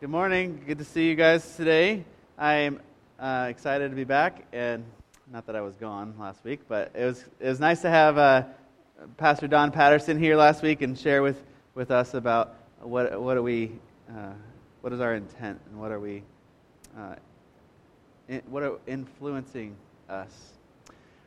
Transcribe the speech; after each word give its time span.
Good 0.00 0.10
morning. 0.10 0.62
Good 0.64 0.78
to 0.78 0.84
see 0.84 1.08
you 1.08 1.16
guys 1.16 1.56
today. 1.56 2.04
I'm 2.38 2.80
uh, 3.18 3.46
excited 3.48 3.88
to 3.88 3.96
be 3.96 4.04
back, 4.04 4.44
and 4.52 4.84
not 5.32 5.44
that 5.46 5.56
I 5.56 5.60
was 5.60 5.74
gone 5.74 6.14
last 6.20 6.44
week, 6.44 6.60
but 6.68 6.92
it 6.94 7.04
was 7.04 7.24
it 7.40 7.48
was 7.48 7.58
nice 7.58 7.82
to 7.82 7.90
have 7.90 8.16
uh, 8.16 8.44
Pastor 9.16 9.48
Don 9.48 9.72
Patterson 9.72 10.20
here 10.20 10.36
last 10.36 10.62
week 10.62 10.82
and 10.82 10.96
share 10.96 11.24
with, 11.24 11.42
with 11.74 11.90
us 11.90 12.14
about 12.14 12.54
what 12.80 13.20
what 13.20 13.36
are 13.36 13.42
we 13.42 13.72
uh, 14.08 14.34
what 14.82 14.92
is 14.92 15.00
our 15.00 15.14
intent 15.16 15.58
and 15.68 15.80
what 15.80 15.90
are 15.90 15.98
we 15.98 16.22
uh, 16.96 17.16
in, 18.28 18.40
what 18.48 18.62
are 18.62 18.78
influencing 18.86 19.74
us. 20.08 20.52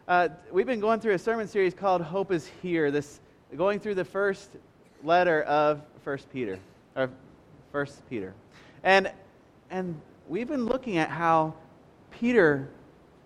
Uh, 0.08 0.30
we've 0.50 0.68
been 0.68 0.80
going 0.80 1.02
through 1.02 1.16
a 1.16 1.20
sermon 1.20 1.48
series 1.48 1.74
called 1.74 2.04
"Hope 2.04 2.32
Is 2.32 2.50
Here." 2.62 2.90
This 2.90 3.20
going 3.58 3.82
through 3.82 3.96
the 3.96 4.06
first 4.06 4.50
letter 5.04 5.42
of 5.42 5.82
First 6.06 6.32
Peter 6.32 6.58
or 6.96 7.10
First 7.72 8.02
Peter. 8.10 8.34
And, 8.84 9.12
and 9.70 10.00
we've 10.28 10.48
been 10.48 10.66
looking 10.66 10.98
at 10.98 11.10
how 11.10 11.54
Peter 12.12 12.68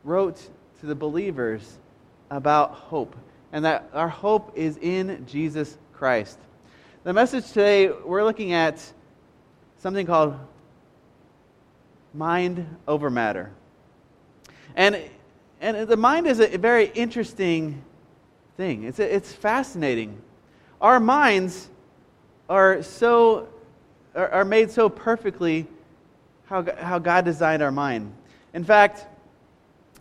wrote 0.03 0.37
to 0.81 0.85
the 0.85 0.95
believers 0.95 1.77
about 2.29 2.71
hope, 2.71 3.15
and 3.53 3.63
that 3.63 3.89
our 3.93 4.09
hope 4.09 4.51
is 4.55 4.77
in 4.77 5.25
Jesus 5.27 5.77
Christ. 5.93 6.37
The 7.03 7.13
message 7.13 7.47
today, 7.47 7.89
we're 7.89 8.23
looking 8.23 8.53
at 8.53 8.83
something 9.77 10.05
called 10.05 10.37
mind 12.13 12.65
over 12.87 13.09
matter. 13.09 13.51
And, 14.75 14.99
and 15.61 15.87
the 15.87 15.97
mind 15.97 16.27
is 16.27 16.39
a 16.39 16.57
very 16.57 16.87
interesting 16.87 17.81
thing, 18.57 18.83
it's, 18.83 18.99
it's 18.99 19.31
fascinating. 19.31 20.21
Our 20.81 20.99
minds 20.99 21.69
are 22.49 22.83
so 22.83 23.47
are, 24.15 24.45
made 24.45 24.71
so 24.71 24.89
perfectly 24.89 25.67
how, 26.45 26.65
how 26.79 26.99
God 26.99 27.25
designed 27.25 27.63
our 27.63 27.71
mind. 27.71 28.13
In 28.53 28.63
fact, 28.63 29.07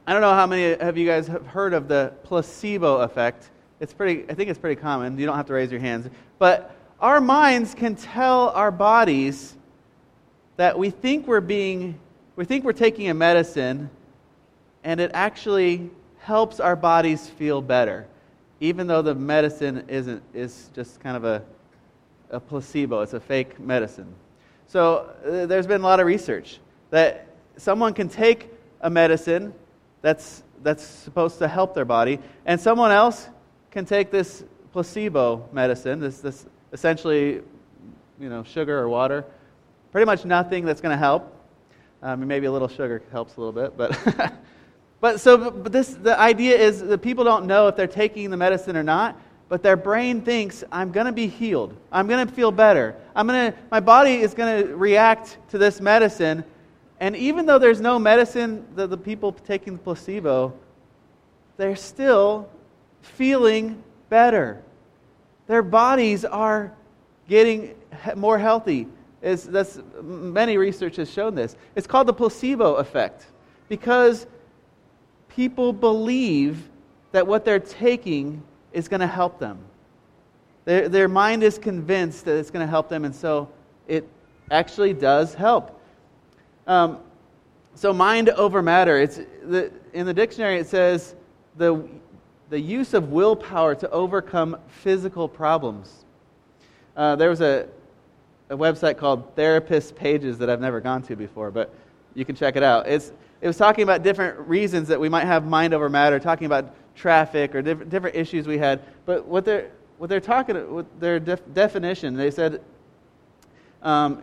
I 0.06 0.12
don't 0.12 0.20
know 0.22 0.34
how 0.34 0.46
many 0.46 0.74
of 0.74 0.96
you 0.98 1.06
guys 1.06 1.26
have 1.28 1.46
heard 1.46 1.74
of 1.74 1.88
the 1.88 2.12
placebo 2.24 2.98
effect. 2.98 3.50
It's 3.80 3.94
pretty, 3.94 4.24
I 4.28 4.34
think 4.34 4.50
it's 4.50 4.58
pretty 4.58 4.80
common. 4.80 5.18
You 5.18 5.26
don't 5.26 5.36
have 5.36 5.46
to 5.46 5.52
raise 5.52 5.70
your 5.70 5.80
hands. 5.80 6.08
But 6.38 6.74
our 7.00 7.20
minds 7.20 7.74
can 7.74 7.96
tell 7.96 8.50
our 8.50 8.70
bodies 8.70 9.54
that 10.56 10.78
we 10.78 10.90
think 10.90 11.26
we're 11.26 11.40
being, 11.40 11.98
we 12.36 12.44
think 12.44 12.64
we're 12.64 12.72
taking 12.72 13.08
a 13.08 13.14
medicine, 13.14 13.90
and 14.84 15.00
it 15.00 15.10
actually 15.14 15.90
helps 16.18 16.60
our 16.60 16.76
bodies 16.76 17.28
feel 17.28 17.62
better, 17.62 18.06
even 18.60 18.86
though 18.86 19.02
the 19.02 19.14
medicine 19.14 19.84
isn't, 19.88 20.22
is 20.34 20.70
just 20.74 21.00
kind 21.00 21.16
of 21.16 21.24
a 21.24 21.42
a 22.32 22.40
placebo, 22.40 23.02
it's 23.02 23.12
a 23.12 23.20
fake 23.20 23.60
medicine. 23.60 24.12
So 24.66 25.12
uh, 25.24 25.46
there's 25.46 25.66
been 25.66 25.82
a 25.82 25.84
lot 25.84 26.00
of 26.00 26.06
research 26.06 26.58
that 26.90 27.26
someone 27.56 27.92
can 27.92 28.08
take 28.08 28.50
a 28.80 28.90
medicine 28.90 29.52
that's, 30.00 30.42
that's 30.62 30.82
supposed 30.82 31.38
to 31.38 31.46
help 31.46 31.74
their 31.74 31.84
body, 31.84 32.18
and 32.46 32.60
someone 32.60 32.90
else 32.90 33.28
can 33.70 33.84
take 33.84 34.10
this 34.10 34.44
placebo 34.72 35.48
medicine, 35.52 36.00
this, 36.00 36.20
this 36.20 36.46
essentially 36.72 37.42
you 38.18 38.28
know, 38.28 38.42
sugar 38.42 38.78
or 38.78 38.88
water, 38.88 39.24
pretty 39.90 40.06
much 40.06 40.24
nothing 40.24 40.64
that's 40.64 40.80
going 40.80 40.92
to 40.92 40.98
help. 40.98 41.38
Um, 42.02 42.26
maybe 42.26 42.46
a 42.46 42.52
little 42.52 42.68
sugar 42.68 43.02
helps 43.12 43.36
a 43.36 43.40
little 43.40 43.52
bit, 43.52 43.76
but, 43.76 44.32
but 45.00 45.20
so 45.20 45.50
but 45.50 45.70
this, 45.70 45.90
the 45.94 46.18
idea 46.18 46.58
is 46.58 46.80
that 46.80 46.98
people 46.98 47.24
don't 47.24 47.46
know 47.46 47.68
if 47.68 47.76
they're 47.76 47.86
taking 47.86 48.30
the 48.30 48.36
medicine 48.36 48.76
or 48.76 48.82
not 48.82 49.20
but 49.52 49.62
their 49.62 49.76
brain 49.76 50.22
thinks 50.22 50.64
i'm 50.72 50.90
going 50.92 51.04
to 51.04 51.12
be 51.12 51.26
healed. 51.26 51.76
I'm 51.92 52.06
going 52.06 52.26
to 52.26 52.32
feel 52.32 52.50
better. 52.50 52.96
I'm 53.14 53.26
going 53.26 53.52
to 53.52 53.58
my 53.70 53.80
body 53.80 54.14
is 54.14 54.32
going 54.32 54.66
to 54.66 54.74
react 54.74 55.36
to 55.50 55.58
this 55.58 55.78
medicine. 55.78 56.42
And 57.00 57.14
even 57.14 57.44
though 57.44 57.58
there's 57.58 57.78
no 57.78 57.98
medicine 57.98 58.66
that 58.76 58.88
the 58.88 58.96
people 58.96 59.30
taking 59.30 59.74
the 59.74 59.78
placebo 59.78 60.54
they're 61.58 61.76
still 61.76 62.48
feeling 63.02 63.82
better. 64.08 64.62
Their 65.48 65.62
bodies 65.62 66.24
are 66.24 66.72
getting 67.28 67.74
more 68.16 68.38
healthy. 68.38 68.88
It's, 69.20 69.44
that's, 69.44 69.78
many 70.00 70.56
research 70.56 70.96
has 70.96 71.12
shown 71.12 71.34
this. 71.34 71.56
It's 71.76 71.86
called 71.86 72.06
the 72.06 72.14
placebo 72.14 72.76
effect 72.76 73.26
because 73.68 74.26
people 75.28 75.74
believe 75.74 76.70
that 77.10 77.26
what 77.26 77.44
they're 77.44 77.60
taking 77.60 78.42
is 78.72 78.88
going 78.88 79.00
to 79.00 79.06
help 79.06 79.38
them. 79.38 79.58
Their, 80.64 80.88
their 80.88 81.08
mind 81.08 81.42
is 81.42 81.58
convinced 81.58 82.24
that 82.24 82.36
it's 82.36 82.50
going 82.50 82.64
to 82.64 82.70
help 82.70 82.88
them, 82.88 83.04
and 83.04 83.14
so 83.14 83.48
it 83.88 84.08
actually 84.50 84.92
does 84.92 85.34
help. 85.34 85.80
Um, 86.66 86.98
so, 87.74 87.92
mind 87.92 88.28
over 88.30 88.62
matter. 88.62 89.00
It's 89.00 89.16
the, 89.44 89.72
in 89.92 90.06
the 90.06 90.14
dictionary, 90.14 90.58
it 90.58 90.66
says 90.66 91.14
the, 91.56 91.88
the 92.50 92.60
use 92.60 92.94
of 92.94 93.10
willpower 93.10 93.74
to 93.76 93.90
overcome 93.90 94.56
physical 94.68 95.26
problems. 95.26 96.04
Uh, 96.96 97.16
there 97.16 97.30
was 97.30 97.40
a, 97.40 97.66
a 98.50 98.56
website 98.56 98.98
called 98.98 99.34
Therapist 99.34 99.96
Pages 99.96 100.38
that 100.38 100.50
I've 100.50 100.60
never 100.60 100.80
gone 100.80 101.02
to 101.04 101.16
before, 101.16 101.50
but 101.50 101.74
you 102.14 102.24
can 102.24 102.36
check 102.36 102.56
it 102.56 102.62
out. 102.62 102.86
It's, 102.86 103.12
it 103.40 103.46
was 103.46 103.56
talking 103.56 103.82
about 103.82 104.02
different 104.02 104.38
reasons 104.46 104.88
that 104.88 105.00
we 105.00 105.08
might 105.08 105.24
have 105.24 105.46
mind 105.46 105.72
over 105.72 105.88
matter, 105.88 106.20
talking 106.20 106.46
about 106.46 106.74
traffic 106.94 107.54
or 107.54 107.62
different, 107.62 108.16
issues 108.16 108.46
we 108.46 108.58
had. 108.58 108.80
But 109.06 109.26
what 109.26 109.44
they're, 109.44 109.70
what 109.98 110.10
they're 110.10 110.20
talking, 110.20 110.74
with 110.74 110.86
their 111.00 111.20
def- 111.20 111.42
definition, 111.54 112.14
they 112.14 112.30
said, 112.30 112.62
um, 113.82 114.22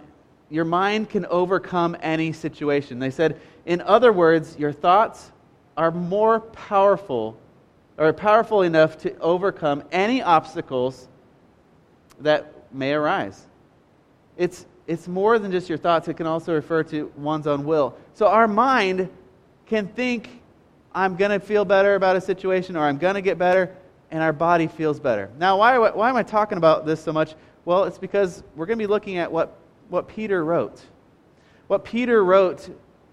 your 0.50 0.66
mind 0.66 1.10
can 1.10 1.26
overcome 1.28 1.96
any 2.02 2.32
situation. 2.32 3.00
They 3.00 3.12
said, 3.12 3.40
in 3.66 3.82
other 3.82 4.12
words, 4.12 4.58
your 4.58 4.72
thoughts 4.72 5.32
are 5.78 5.92
more 5.92 6.40
powerful 6.40 7.38
or 7.98 8.14
powerful 8.14 8.62
enough 8.62 8.98
to 9.00 9.18
overcome 9.20 9.84
any 9.92 10.22
obstacles 10.22 11.08
that 12.22 12.54
may 12.74 12.94
arise. 12.94 13.46
It's, 14.38 14.66
it's 14.88 15.08
more 15.08 15.38
than 15.38 15.52
just 15.52 15.68
your 15.68 15.78
thoughts, 15.78 16.08
it 16.08 16.16
can 16.16 16.26
also 16.26 16.54
refer 16.54 16.84
to 16.86 17.12
one's 17.18 17.46
own 17.46 17.66
will. 17.66 17.98
So 18.14 18.28
our 18.28 18.48
mind 18.48 19.10
can 19.66 19.88
think 19.88 20.39
I'm 20.94 21.16
going 21.16 21.32
to 21.32 21.40
feel 21.40 21.66
better 21.66 21.96
about 21.96 22.16
a 22.16 22.22
situation 22.22 22.76
or 22.76 22.86
I'm 22.86 22.98
going 22.98 23.16
to 23.16 23.22
get 23.22 23.38
better, 23.38 23.76
and 24.12 24.24
our 24.24 24.34
body 24.34 24.68
feels 24.68 25.00
better. 25.00 25.30
Now, 25.38 25.58
why, 25.58 25.78
why 25.78 26.10
am 26.10 26.16
I 26.16 26.24
talking 26.24 26.58
about 26.58 26.86
this 26.86 27.04
so 27.04 27.14
much? 27.14 27.36
Well, 27.66 27.84
it's 27.84 27.98
because 27.98 28.44
we're 28.56 28.66
going 28.66 28.80
to 28.80 28.84
be 28.84 28.88
looking 28.88 29.18
at 29.18 29.32
what, 29.32 29.56
what 29.90 30.08
Peter 30.08 30.44
wrote. 30.44 30.82
What 31.68 31.86
Peter 31.86 32.24
wrote 32.24 32.70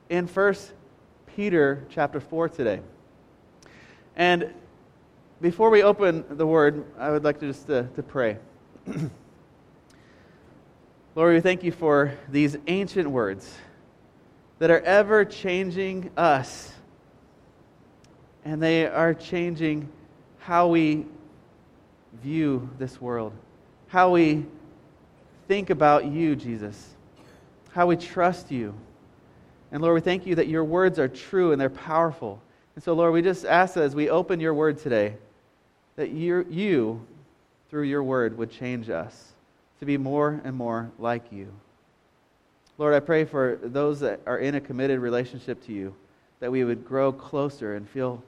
in 0.08 0.26
1 0.26 0.54
Peter 1.34 1.84
chapter 1.90 2.20
4 2.20 2.48
today. 2.48 2.80
And 4.16 4.54
before 5.42 5.68
we 5.68 5.82
open 5.82 6.24
the 6.30 6.46
word, 6.46 6.84
I 6.98 7.10
would 7.10 7.24
like 7.24 7.40
to 7.40 7.48
just 7.48 7.68
uh, 7.68 7.82
to 7.94 8.02
pray. 8.02 8.38
Lord, 11.14 11.34
we 11.34 11.40
thank 11.40 11.62
you 11.62 11.72
for 11.72 12.14
these 12.30 12.56
ancient 12.66 13.10
words 13.10 13.54
that 14.58 14.70
are 14.70 14.80
ever 14.80 15.26
changing 15.26 16.10
us 16.16 16.72
and 18.46 18.62
they 18.62 18.86
are 18.86 19.12
changing 19.12 19.88
how 20.38 20.68
we 20.68 21.04
view 22.22 22.70
this 22.78 23.00
world, 23.00 23.32
how 23.88 24.12
we 24.12 24.46
think 25.48 25.70
about 25.70 26.06
you, 26.06 26.36
Jesus, 26.36 26.94
how 27.72 27.88
we 27.88 27.96
trust 27.96 28.52
you. 28.52 28.72
And 29.72 29.82
Lord, 29.82 29.96
we 29.96 30.00
thank 30.00 30.26
you 30.26 30.36
that 30.36 30.46
your 30.46 30.62
words 30.62 31.00
are 31.00 31.08
true 31.08 31.50
and 31.50 31.60
they're 31.60 31.68
powerful. 31.68 32.40
And 32.76 32.84
so, 32.84 32.92
Lord, 32.92 33.12
we 33.12 33.20
just 33.20 33.44
ask 33.44 33.74
that 33.74 33.82
as 33.82 33.96
we 33.96 34.10
open 34.10 34.38
your 34.38 34.54
word 34.54 34.78
today, 34.78 35.16
that 35.96 36.10
you, 36.10 36.46
you, 36.48 37.04
through 37.68 37.82
your 37.82 38.04
word, 38.04 38.38
would 38.38 38.52
change 38.52 38.90
us 38.90 39.32
to 39.80 39.86
be 39.86 39.98
more 39.98 40.40
and 40.44 40.54
more 40.54 40.92
like 41.00 41.32
you. 41.32 41.52
Lord, 42.78 42.94
I 42.94 43.00
pray 43.00 43.24
for 43.24 43.58
those 43.60 43.98
that 44.00 44.20
are 44.24 44.38
in 44.38 44.54
a 44.54 44.60
committed 44.60 45.00
relationship 45.00 45.66
to 45.66 45.72
you, 45.72 45.96
that 46.38 46.52
we 46.52 46.62
would 46.62 46.86
grow 46.86 47.10
closer 47.10 47.74
and 47.74 47.88
feel 47.88 48.22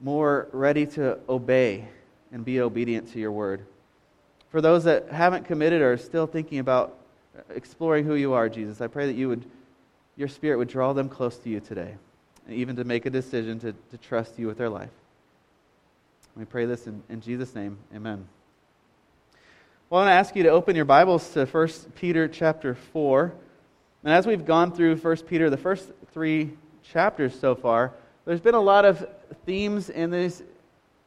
more 0.00 0.48
ready 0.52 0.86
to 0.86 1.18
obey 1.28 1.88
and 2.32 2.44
be 2.44 2.60
obedient 2.60 3.12
to 3.12 3.18
your 3.18 3.32
word. 3.32 3.64
For 4.50 4.60
those 4.60 4.84
that 4.84 5.08
haven't 5.08 5.44
committed 5.46 5.82
or 5.82 5.92
are 5.92 5.96
still 5.96 6.26
thinking 6.26 6.58
about 6.58 6.96
exploring 7.50 8.04
who 8.04 8.14
you 8.14 8.32
are, 8.32 8.48
Jesus, 8.48 8.80
I 8.80 8.86
pray 8.86 9.06
that 9.06 9.14
you 9.14 9.28
would, 9.28 9.44
your 10.16 10.28
spirit 10.28 10.58
would 10.58 10.68
draw 10.68 10.92
them 10.92 11.08
close 11.08 11.36
to 11.38 11.48
you 11.48 11.60
today, 11.60 11.96
and 12.46 12.56
even 12.56 12.76
to 12.76 12.84
make 12.84 13.06
a 13.06 13.10
decision 13.10 13.58
to, 13.60 13.72
to 13.72 13.98
trust 13.98 14.38
you 14.38 14.46
with 14.46 14.58
their 14.58 14.68
life. 14.68 14.90
We 16.36 16.44
pray 16.44 16.66
this 16.66 16.86
in, 16.86 17.02
in 17.08 17.20
Jesus' 17.20 17.54
name. 17.54 17.78
Amen. 17.94 18.26
Well, 19.88 20.00
I 20.00 20.04
want 20.04 20.10
to 20.10 20.18
ask 20.18 20.34
you 20.34 20.42
to 20.44 20.48
open 20.48 20.74
your 20.74 20.84
Bibles 20.84 21.28
to 21.30 21.46
1 21.46 21.68
Peter 21.94 22.26
chapter 22.26 22.74
4. 22.74 23.32
And 24.02 24.12
as 24.12 24.26
we've 24.26 24.44
gone 24.44 24.72
through 24.72 24.96
1 24.96 25.16
Peter, 25.18 25.48
the 25.48 25.56
first 25.56 25.92
three 26.12 26.56
chapters 26.82 27.38
so 27.38 27.54
far, 27.54 27.92
there's 28.24 28.40
been 28.40 28.54
a 28.54 28.60
lot 28.60 28.84
of 28.84 29.06
themes 29.44 29.90
in 29.90 30.10
this, 30.10 30.42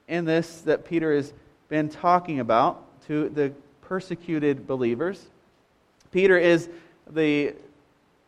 in 0.07 0.25
this 0.25 0.61
that 0.61 0.85
Peter 0.85 1.15
has 1.15 1.33
been 1.69 1.89
talking 1.89 2.39
about 2.39 2.83
to 3.07 3.29
the 3.29 3.51
persecuted 3.81 4.67
believers. 4.67 5.25
Peter 6.11 6.37
is 6.37 6.69
the 7.09 7.55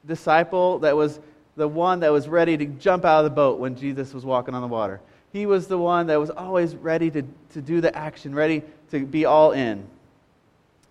disciple 0.06 0.80
that 0.80 0.96
was 0.96 1.20
the 1.56 1.68
one 1.68 2.00
that 2.00 2.12
was 2.12 2.28
ready 2.28 2.58
to 2.58 2.66
jump 2.66 3.06
out 3.06 3.20
of 3.20 3.26
the 3.26 3.36
boat 3.36 3.60
when 3.60 3.76
Jesus 3.76 4.14
was 4.14 4.26
walking 4.26 4.56
on 4.56 4.62
the 4.62 4.68
water. 4.68 5.02
He 5.32 5.46
was 5.46 5.68
the 5.68 5.78
one 5.78 6.08
that 6.08 6.20
was 6.20 6.30
always 6.30 6.76
ready 6.76 7.12
to, 7.12 7.24
to 7.52 7.62
do 7.62 7.82
the 7.82 7.96
action, 7.96 8.34
ready 8.34 8.64
to 8.92 9.06
be 9.06 9.26
all 9.26 9.52
in. 9.52 9.86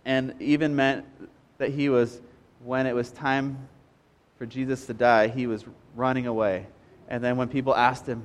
And 0.05 0.35
even 0.41 0.77
meant 0.77 1.05
that 1.59 1.71
he 1.71 1.89
was, 1.89 2.21
when 2.65 2.87
it 2.87 2.95
was 2.95 3.11
time 3.11 3.59
for 4.37 4.47
Jesus 4.47 4.87
to 4.87 4.95
die, 4.95 5.29
he 5.29 5.47
was 5.47 5.65
running 5.97 6.27
away. 6.27 6.67
And 7.09 7.25
then 7.25 7.37
when 7.37 7.49
people 7.49 7.75
asked 7.75 8.07
him, 8.07 8.23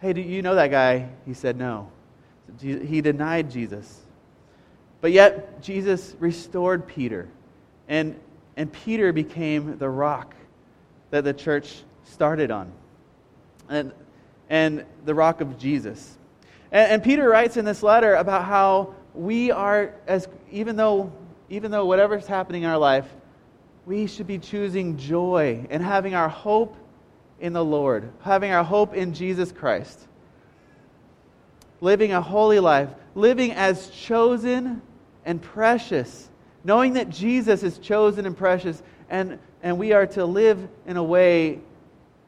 Hey, 0.00 0.12
do 0.12 0.20
you 0.20 0.42
know 0.42 0.56
that 0.56 0.70
guy? 0.70 1.08
He 1.24 1.32
said 1.32 1.56
no. 1.56 1.90
He 2.60 3.00
denied 3.00 3.50
Jesus. 3.50 4.00
But 5.00 5.12
yet, 5.12 5.62
Jesus 5.62 6.14
restored 6.18 6.86
Peter. 6.86 7.28
And, 7.88 8.18
and 8.56 8.72
Peter 8.72 9.12
became 9.12 9.78
the 9.78 9.88
rock 9.88 10.34
that 11.10 11.24
the 11.24 11.32
church 11.32 11.82
started 12.04 12.50
on. 12.50 12.70
And, 13.68 13.92
and 14.50 14.84
the 15.04 15.14
rock 15.14 15.40
of 15.40 15.58
Jesus. 15.58 16.18
And, 16.70 16.92
and 16.92 17.02
Peter 17.02 17.28
writes 17.28 17.56
in 17.56 17.64
this 17.64 17.82
letter 17.82 18.14
about 18.14 18.44
how 18.44 18.94
we 19.14 19.50
are, 19.50 19.94
as 20.06 20.28
even 20.50 20.76
though, 20.76 21.12
even 21.48 21.70
though 21.70 21.86
whatever's 21.86 22.26
happening 22.26 22.64
in 22.64 22.68
our 22.68 22.78
life, 22.78 23.06
we 23.86 24.06
should 24.06 24.26
be 24.26 24.38
choosing 24.38 24.96
joy 24.96 25.66
and 25.70 25.82
having 25.82 26.14
our 26.14 26.28
hope 26.28 26.76
in 27.44 27.52
the 27.52 27.62
Lord, 27.62 28.10
having 28.22 28.52
our 28.52 28.64
hope 28.64 28.94
in 28.94 29.12
Jesus 29.12 29.52
Christ. 29.52 30.00
Living 31.82 32.10
a 32.12 32.22
holy 32.22 32.58
life, 32.58 32.88
living 33.14 33.52
as 33.52 33.90
chosen 33.90 34.80
and 35.26 35.42
precious, 35.42 36.30
knowing 36.64 36.94
that 36.94 37.10
Jesus 37.10 37.62
is 37.62 37.76
chosen 37.76 38.24
and 38.24 38.34
precious, 38.34 38.82
and, 39.10 39.38
and 39.62 39.76
we 39.76 39.92
are 39.92 40.06
to 40.06 40.24
live 40.24 40.66
in 40.86 40.96
a 40.96 41.04
way 41.04 41.60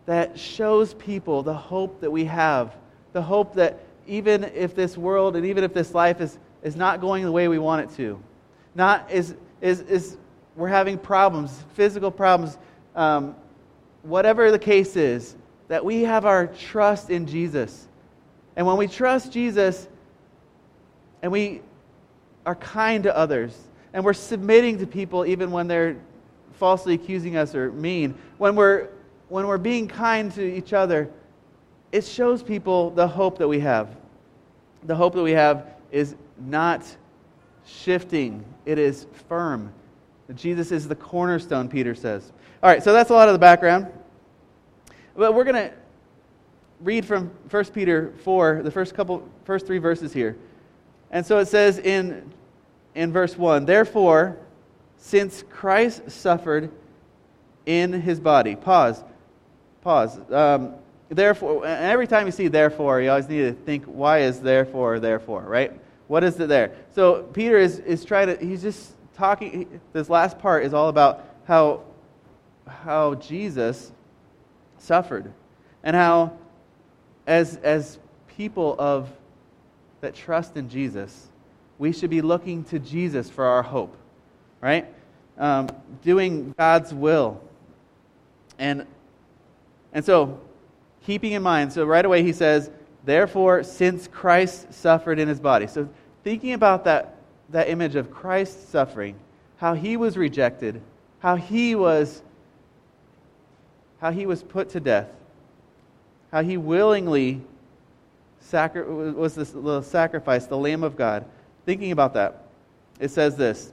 that 0.04 0.38
shows 0.38 0.92
people 0.92 1.42
the 1.42 1.54
hope 1.54 2.02
that 2.02 2.10
we 2.10 2.26
have, 2.26 2.76
the 3.14 3.22
hope 3.22 3.54
that 3.54 3.86
even 4.06 4.44
if 4.44 4.74
this 4.74 4.98
world 4.98 5.34
and 5.34 5.46
even 5.46 5.64
if 5.64 5.72
this 5.72 5.94
life 5.94 6.20
is, 6.20 6.38
is 6.62 6.76
not 6.76 7.00
going 7.00 7.24
the 7.24 7.32
way 7.32 7.48
we 7.48 7.58
want 7.58 7.90
it 7.90 7.96
to, 7.96 8.22
not 8.74 9.10
is, 9.10 9.34
is, 9.62 9.80
is 9.80 10.18
we're 10.56 10.68
having 10.68 10.98
problems, 10.98 11.64
physical 11.72 12.10
problems, 12.10 12.58
um, 12.94 13.34
whatever 14.06 14.50
the 14.50 14.58
case 14.58 14.96
is, 14.96 15.36
that 15.68 15.84
we 15.84 16.02
have 16.02 16.24
our 16.24 16.46
trust 16.46 17.10
in 17.10 17.26
Jesus. 17.26 17.88
And 18.54 18.66
when 18.66 18.76
we 18.76 18.86
trust 18.86 19.32
Jesus 19.32 19.88
and 21.22 21.30
we 21.32 21.60
are 22.44 22.54
kind 22.54 23.02
to 23.04 23.16
others 23.16 23.56
and 23.92 24.04
we're 24.04 24.14
submitting 24.14 24.78
to 24.78 24.86
people 24.86 25.26
even 25.26 25.50
when 25.50 25.66
they're 25.66 25.96
falsely 26.52 26.94
accusing 26.94 27.36
us 27.36 27.54
or 27.54 27.72
mean, 27.72 28.14
when 28.38 28.56
we're, 28.56 28.88
when 29.28 29.46
we're 29.46 29.58
being 29.58 29.88
kind 29.88 30.32
to 30.32 30.42
each 30.42 30.72
other, 30.72 31.10
it 31.92 32.04
shows 32.04 32.42
people 32.42 32.90
the 32.90 33.06
hope 33.06 33.38
that 33.38 33.48
we 33.48 33.60
have. 33.60 33.96
The 34.84 34.94
hope 34.94 35.14
that 35.14 35.22
we 35.22 35.32
have 35.32 35.74
is 35.90 36.14
not 36.38 36.84
shifting, 37.66 38.44
it 38.64 38.78
is 38.78 39.06
firm. 39.28 39.72
Jesus 40.34 40.72
is 40.72 40.88
the 40.88 40.94
cornerstone, 40.94 41.68
Peter 41.68 41.94
says. 41.94 42.32
All 42.66 42.72
right, 42.72 42.82
so 42.82 42.92
that's 42.92 43.10
a 43.10 43.12
lot 43.12 43.28
of 43.28 43.32
the 43.32 43.38
background. 43.38 43.86
But 45.14 45.34
we're 45.34 45.44
going 45.44 45.70
to 45.70 45.72
read 46.80 47.04
from 47.04 47.30
1 47.48 47.64
Peter 47.66 48.12
4, 48.24 48.62
the 48.64 48.72
first 48.72 48.92
couple 48.92 49.30
first 49.44 49.68
3 49.68 49.78
verses 49.78 50.12
here. 50.12 50.36
And 51.12 51.24
so 51.24 51.38
it 51.38 51.46
says 51.46 51.78
in 51.78 52.32
in 52.96 53.12
verse 53.12 53.38
1, 53.38 53.66
therefore, 53.66 54.36
since 54.98 55.44
Christ 55.48 56.10
suffered 56.10 56.72
in 57.66 57.92
his 57.92 58.18
body. 58.18 58.56
Pause. 58.56 59.04
Pause. 59.82 60.32
Um, 60.32 60.74
therefore, 61.08 61.64
every 61.64 62.08
time 62.08 62.26
you 62.26 62.32
see 62.32 62.48
therefore, 62.48 63.00
you 63.00 63.10
always 63.10 63.28
need 63.28 63.42
to 63.42 63.52
think, 63.52 63.84
why 63.84 64.22
is 64.22 64.40
therefore, 64.40 64.98
therefore, 64.98 65.42
right? 65.42 65.72
What 66.08 66.24
is 66.24 66.40
it 66.40 66.48
there? 66.48 66.74
So 66.96 67.22
Peter 67.22 67.58
is, 67.58 67.78
is 67.78 68.04
trying 68.04 68.26
to, 68.26 68.44
he's 68.44 68.62
just 68.62 68.92
talking, 69.14 69.80
this 69.92 70.10
last 70.10 70.40
part 70.40 70.64
is 70.64 70.74
all 70.74 70.88
about 70.88 71.24
how, 71.46 71.84
how 72.66 73.14
Jesus 73.14 73.92
suffered 74.78 75.32
and 75.82 75.94
how 75.94 76.36
as, 77.26 77.56
as 77.58 77.98
people 78.36 78.76
of 78.78 79.10
that 80.00 80.14
trust 80.14 80.56
in 80.56 80.68
Jesus, 80.68 81.28
we 81.78 81.92
should 81.92 82.10
be 82.10 82.20
looking 82.22 82.64
to 82.64 82.78
Jesus 82.78 83.30
for 83.30 83.44
our 83.44 83.62
hope, 83.62 83.96
right? 84.60 84.86
Um, 85.38 85.68
doing 86.02 86.54
God's 86.56 86.92
will. 86.92 87.40
And, 88.58 88.86
and 89.92 90.04
so, 90.04 90.40
keeping 91.04 91.32
in 91.32 91.42
mind, 91.42 91.72
so 91.72 91.84
right 91.84 92.04
away 92.04 92.22
he 92.22 92.32
says, 92.32 92.70
therefore, 93.04 93.62
since 93.62 94.08
Christ 94.08 94.72
suffered 94.72 95.18
in 95.18 95.28
his 95.28 95.40
body. 95.40 95.66
So, 95.66 95.88
thinking 96.24 96.52
about 96.52 96.84
that 96.84 97.16
that 97.50 97.68
image 97.68 97.94
of 97.94 98.10
Christ 98.10 98.70
suffering, 98.70 99.16
how 99.56 99.74
he 99.74 99.96
was 99.96 100.16
rejected, 100.16 100.80
how 101.20 101.36
he 101.36 101.74
was 101.74 102.22
how 104.00 104.10
he 104.10 104.26
was 104.26 104.42
put 104.42 104.70
to 104.70 104.80
death, 104.80 105.08
how 106.30 106.42
he 106.42 106.56
willingly 106.56 107.40
sacri- 108.40 108.84
was 108.84 109.34
this 109.34 109.54
little 109.54 109.82
sacrifice, 109.82 110.46
the 110.46 110.56
Lamb 110.56 110.84
of 110.84 110.96
God. 110.96 111.24
Thinking 111.64 111.92
about 111.92 112.14
that, 112.14 112.44
it 113.00 113.10
says 113.10 113.36
this 113.36 113.72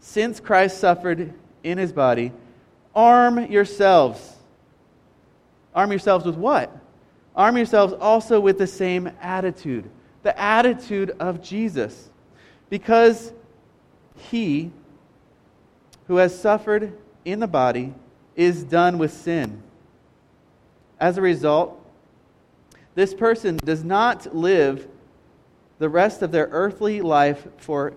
Since 0.00 0.40
Christ 0.40 0.78
suffered 0.78 1.32
in 1.62 1.78
his 1.78 1.92
body, 1.92 2.32
arm 2.94 3.50
yourselves. 3.50 4.36
Arm 5.74 5.90
yourselves 5.90 6.24
with 6.24 6.36
what? 6.36 6.76
Arm 7.36 7.56
yourselves 7.56 7.92
also 8.00 8.40
with 8.40 8.58
the 8.58 8.66
same 8.66 9.10
attitude, 9.20 9.88
the 10.22 10.38
attitude 10.38 11.12
of 11.20 11.42
Jesus 11.42 12.10
because 12.70 13.32
he 14.16 14.70
who 16.06 16.16
has 16.16 16.40
suffered 16.40 16.96
in 17.24 17.40
the 17.40 17.46
body 17.46 17.92
is 18.36 18.64
done 18.64 18.98
with 18.98 19.12
sin. 19.12 19.62
As 20.98 21.18
a 21.18 21.22
result, 21.22 21.76
this 22.94 23.14
person 23.14 23.56
does 23.64 23.84
not 23.84 24.34
live 24.34 24.86
the 25.78 25.88
rest 25.88 26.22
of 26.22 26.32
their 26.32 26.48
earthly 26.50 27.00
life 27.00 27.46
for 27.56 27.94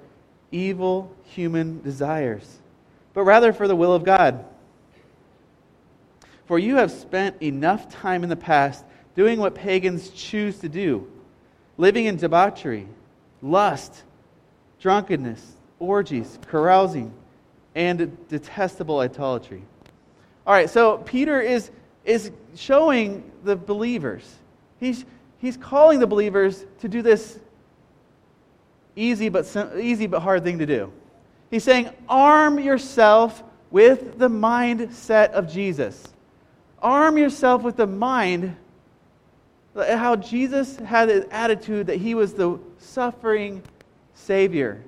evil 0.51 1.13
human 1.25 1.81
desires, 1.81 2.59
but 3.13 3.23
rather 3.23 3.52
for 3.52 3.68
the 3.68 3.75
will 3.75 3.94
of 3.94 4.04
God. 4.04 4.45
For 6.45 6.59
you 6.59 6.75
have 6.75 6.92
spent 6.92 7.42
enough 7.42 7.90
time 7.90 8.23
in 8.23 8.30
the 8.30 8.35
past 8.35 8.85
doing 9.16 9.40
what 9.40 9.56
pagans 9.56 10.09
choose 10.09 10.59
to 10.59 10.69
do, 10.69 11.09
living 11.78 12.06
in 12.06 12.16
debauchery, 12.16 12.87
lust, 13.42 14.04
drunkenness, 14.80 15.56
orgies, 15.80 16.40
carousing, 16.47 17.13
and 17.75 18.18
detestable 18.30 18.99
idolatry. 18.99 19.63
All 20.45 20.54
right, 20.54 20.69
so 20.69 20.97
Peter 21.00 21.42
is, 21.42 21.71
is 22.04 22.31
showing 22.56 23.30
the 23.44 23.56
believers, 23.56 24.35
he's, 24.80 25.06
he's 25.40 25.57
calling 25.57 26.00
the 26.00 26.07
believers 26.07 26.66
to 26.80 26.88
do 26.88 27.02
this 27.02 27.40
easy 28.95 29.30
but, 29.30 29.45
easy 29.80 30.07
but 30.07 30.19
hard 30.19 30.44
thing 30.44 30.59
to 30.59 30.66
do. 30.66 30.92
He's 31.50 31.64
saying, 31.64 31.90
arm 32.09 32.59
yourself 32.59 33.44
with 33.69 34.18
the 34.18 34.30
mindset 34.30 35.31
of 35.31 35.52
Jesus. 35.52 36.04
Arm 36.81 37.18
yourself 37.18 37.64
with 37.64 37.78
the 37.78 37.88
mind, 37.88 38.56
how 39.76 40.16
Jesus 40.16 40.78
had 40.78 41.09
the 41.09 41.28
attitude 41.31 41.88
that 41.88 41.97
he 41.97 42.14
was 42.14 42.33
the 42.33 42.59
suffering 42.78 43.64
Savior. 44.14 44.83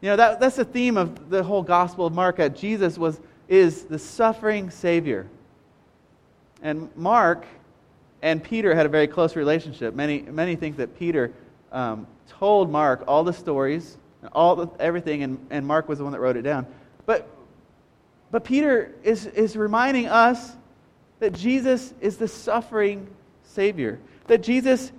You 0.00 0.10
know, 0.10 0.16
that, 0.16 0.40
that's 0.40 0.56
the 0.56 0.64
theme 0.64 0.96
of 0.96 1.28
the 1.28 1.42
whole 1.42 1.62
Gospel 1.62 2.06
of 2.06 2.14
Mark, 2.14 2.36
that 2.36 2.56
Jesus 2.56 2.96
was, 2.96 3.20
is 3.48 3.84
the 3.84 3.98
suffering 3.98 4.70
Savior. 4.70 5.26
And 6.62 6.94
Mark 6.96 7.46
and 8.22 8.42
Peter 8.42 8.74
had 8.74 8.86
a 8.86 8.88
very 8.88 9.06
close 9.06 9.36
relationship. 9.36 9.94
Many, 9.94 10.22
many 10.22 10.56
think 10.56 10.76
that 10.76 10.98
Peter 10.98 11.32
um, 11.72 12.06
told 12.28 12.70
Mark 12.70 13.04
all 13.06 13.24
the 13.24 13.32
stories, 13.32 13.96
all 14.32 14.56
the, 14.56 14.68
everything, 14.80 15.22
and, 15.22 15.46
and 15.50 15.66
Mark 15.66 15.88
was 15.88 15.98
the 15.98 16.04
one 16.04 16.12
that 16.12 16.20
wrote 16.20 16.36
it 16.36 16.42
down. 16.42 16.66
But, 17.06 17.28
but 18.30 18.44
Peter 18.44 18.92
is, 19.02 19.26
is 19.26 19.56
reminding 19.56 20.06
us 20.06 20.56
that 21.20 21.32
Jesus 21.32 21.94
is 22.00 22.16
the 22.16 22.28
suffering 22.28 23.08
Savior, 23.44 23.98
that 24.26 24.42
Jesus 24.42 24.92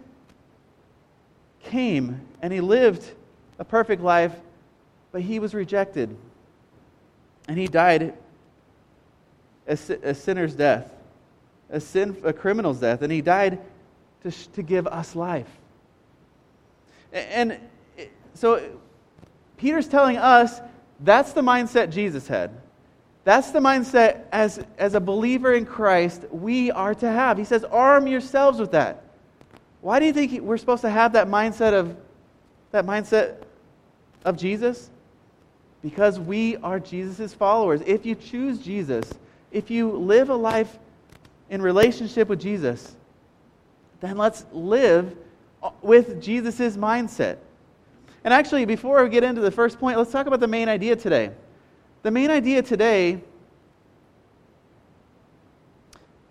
came 1.63 2.22
and 2.41 2.51
he 2.51 2.62
lived 2.62 3.06
a 3.60 3.65
perfect 3.65 4.01
life, 4.01 4.34
but 5.12 5.22
he 5.22 5.39
was 5.39 5.53
rejected. 5.53 6.15
And 7.48 7.58
he 7.58 7.68
died 7.68 8.13
a, 9.70 9.78
a 10.04 10.14
sinner's 10.14 10.56
death, 10.56 10.92
a, 11.70 11.80
sin, 11.80 12.18
a 12.26 12.34
criminal's 12.34 12.80
death, 12.80 13.02
and 13.02 13.14
he 13.14 13.22
died 13.22 13.60
to, 14.24 14.32
to 14.32 14.62
give 14.62 14.88
us 14.88 15.16
life. 15.16 15.48
And 17.14 17.58
so 18.34 18.62
Peter's 19.58 19.88
telling 19.88 20.18
us 20.18 20.60
That's 21.00 21.34
the 21.34 21.42
mindset 21.42 21.92
Jesus 21.92 22.28
had. 22.28 22.52
That's 23.24 23.52
the 23.52 23.60
mindset 23.60 24.24
as, 24.32 24.64
as 24.78 24.96
a 24.96 25.00
believer 25.00 25.54
in 25.54 25.66
Christ 25.66 26.26
we 26.32 26.72
are 26.72 26.96
to 26.96 27.10
have. 27.10 27.38
He 27.38 27.44
says, 27.44 27.64
arm 27.64 28.08
yourselves 28.08 28.60
with 28.60 28.72
that. 28.72 29.04
Why 29.82 30.00
do 30.00 30.06
you 30.06 30.14
think 30.14 30.42
we're 30.42 30.58
supposed 30.58 30.82
to 30.82 30.90
have 30.90 31.14
that 31.14 31.28
mindset 31.28 31.74
of 31.74 31.96
that 32.72 32.86
mindset 32.86 33.36
of 34.26 34.38
Jesus? 34.38 34.90
Because 35.82 36.20
we 36.20 36.58
are 36.58 36.80
Jesus' 36.80 37.34
followers. 37.34 37.82
If 37.86 38.06
you 38.06 38.16
choose 38.16 38.60
Jesus, 38.60 39.10
if 39.51 39.72
you 39.72 39.91
live 39.91 40.29
a 40.29 40.36
life 40.36 40.77
in 41.50 41.62
relationship 41.62 42.27
with 42.27 42.39
Jesus, 42.39 42.96
then 44.01 44.18
let's 44.18 44.46
live 44.51 45.15
with 45.82 46.22
Jesus' 46.22 46.77
mindset. 46.77 47.38
And 48.24 48.34
actually, 48.34 48.65
before 48.65 49.03
we 49.03 49.10
get 49.10 49.24
into 49.24 49.41
the 49.41 49.51
first 49.51 49.79
point, 49.79 49.98
let's 49.98 50.12
talk 50.12 50.27
about 50.27 50.39
the 50.39 50.48
main 50.48 50.70
idea 50.70 50.96
today. 50.96 51.32
The 52.03 52.12
main 52.12 52.29
idea 52.29 52.62
today 52.62 53.22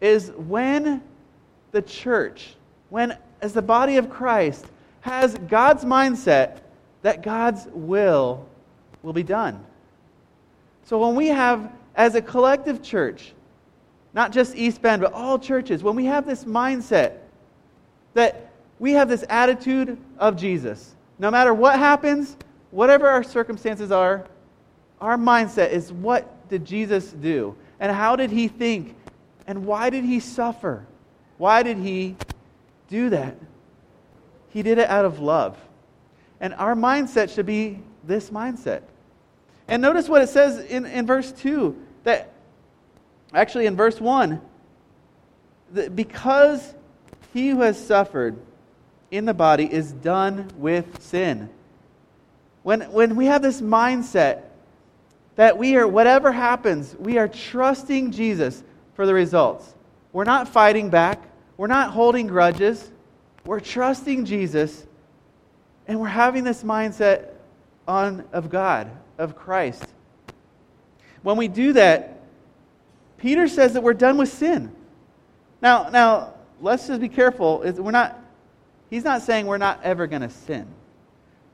is 0.01 0.31
when 0.37 1.03
the 1.73 1.83
church, 1.83 2.55
when 2.89 3.17
as 3.41 3.53
the 3.53 3.63
body 3.63 3.97
of 3.97 4.09
Christ, 4.11 4.67
has 5.01 5.35
God's 5.49 5.85
mindset 5.85 6.59
that 7.03 7.23
God's 7.23 7.67
will 7.73 8.47
will 9.03 9.13
be 9.13 9.23
done. 9.23 9.65
So 10.85 10.99
when 11.07 11.15
we 11.15 11.29
have, 11.29 11.71
as 11.99 12.15
a 12.15 12.23
collective 12.23 12.81
church, 12.81 13.33
not 14.15 14.33
just 14.33 14.55
East 14.55 14.81
Bend, 14.81 15.03
but 15.03 15.13
all 15.13 15.39
churches, 15.39 15.83
when 15.83 15.97
we 15.97 16.07
have 16.07 16.25
this 16.25 16.45
mindset 16.45 17.19
that 18.15 18.53
we 18.79 18.93
have 18.93 19.09
this 19.09 19.25
attitude 19.29 19.99
of 20.17 20.37
Jesus, 20.37 20.95
no 21.19 21.31
matter 21.31 21.53
what 21.53 21.77
happens, 21.77 22.37
whatever 22.71 23.09
our 23.09 23.25
circumstances 23.25 23.91
are, 23.91 24.25
our 25.01 25.17
mindset 25.17 25.71
is 25.71 25.93
what 25.93 26.49
did 26.49 26.65
Jesus 26.65 27.11
do? 27.13 27.57
And 27.81 27.93
how 27.93 28.15
did 28.15 28.31
he 28.31 28.47
think? 28.47 28.95
And 29.49 29.67
why 29.67 29.91
did 29.91 30.05
he 30.05 30.21
suffer? 30.21 30.87
Why 31.37 31.65
did 31.65 31.79
he 31.79 32.17
do 32.89 33.11
that? 33.11 33.37
He 34.51 34.63
did 34.63 34.79
it 34.79 34.89
out 34.89 35.05
of 35.05 35.19
love. 35.19 35.59
And 36.41 36.55
our 36.55 36.75
mindset 36.75 37.35
should 37.35 37.47
be 37.47 37.81
this 38.05 38.31
mindset. 38.31 38.83
And 39.67 39.83
notice 39.83 40.09
what 40.09 40.23
it 40.23 40.29
says 40.29 40.59
in, 40.65 40.87
in 40.87 41.05
verse 41.05 41.33
2 41.33 41.77
that 42.09 42.33
actually 43.35 43.67
in 43.67 43.77
verse 43.77 44.01
1 44.01 44.41
that 45.73 45.95
because 45.95 46.75
he 47.35 47.51
who 47.51 47.61
has 47.61 47.79
suffered 47.79 48.37
in 49.11 49.27
the 49.27 49.35
body 49.35 49.71
is 49.71 49.93
done 49.93 50.51
with 50.57 51.03
sin. 51.03 51.51
When, 52.63 52.81
when 52.93 53.17
we 53.17 53.27
have 53.27 53.43
this 53.43 53.61
mindset 53.61 54.45
that 55.37 55.57
we 55.57 55.77
are, 55.77 55.87
whatever 55.87 56.33
happens, 56.33 56.97
we 56.99 57.19
are 57.19 57.29
trusting 57.29 58.13
Jesus 58.13 58.63
for 58.95 59.07
the 59.07 59.15
results. 59.15 59.75
We're 60.13 60.25
not 60.25 60.49
fighting 60.49 60.89
back, 60.91 61.23
we're 61.57 61.67
not 61.67 61.91
holding 61.91 62.27
grudges, 62.27 62.91
we're 63.45 63.61
trusting 63.61 64.25
Jesus, 64.25 64.87
and 65.87 66.01
we're 66.01 66.09
having 66.09 66.45
this 66.45 66.63
mindset 66.63 67.35
on, 67.87 68.25
of 68.33 68.51
God, 68.51 68.91
of 69.19 69.37
Christ. 69.37 69.85
When 71.23 71.37
we 71.37 71.49
do 71.49 71.73
that, 71.75 72.21
Peter 73.19 73.49
says 73.49 73.73
that 73.75 73.83
we're 73.83 73.95
done 73.95 74.17
with 74.17 74.33
sin. 74.33 74.73
Now, 75.61 75.89
now 75.89 76.35
let's 76.61 76.87
just 76.87 77.01
be 77.01 77.09
careful. 77.09 77.59
We're 77.77 77.91
not, 77.91 78.19
he's 78.91 79.05
not 79.05 79.23
saying 79.23 79.47
we're 79.47 79.59
not 79.59 79.83
ever 79.83 80.07
going 80.07 80.23
to 80.23 80.31
sin. 80.31 80.67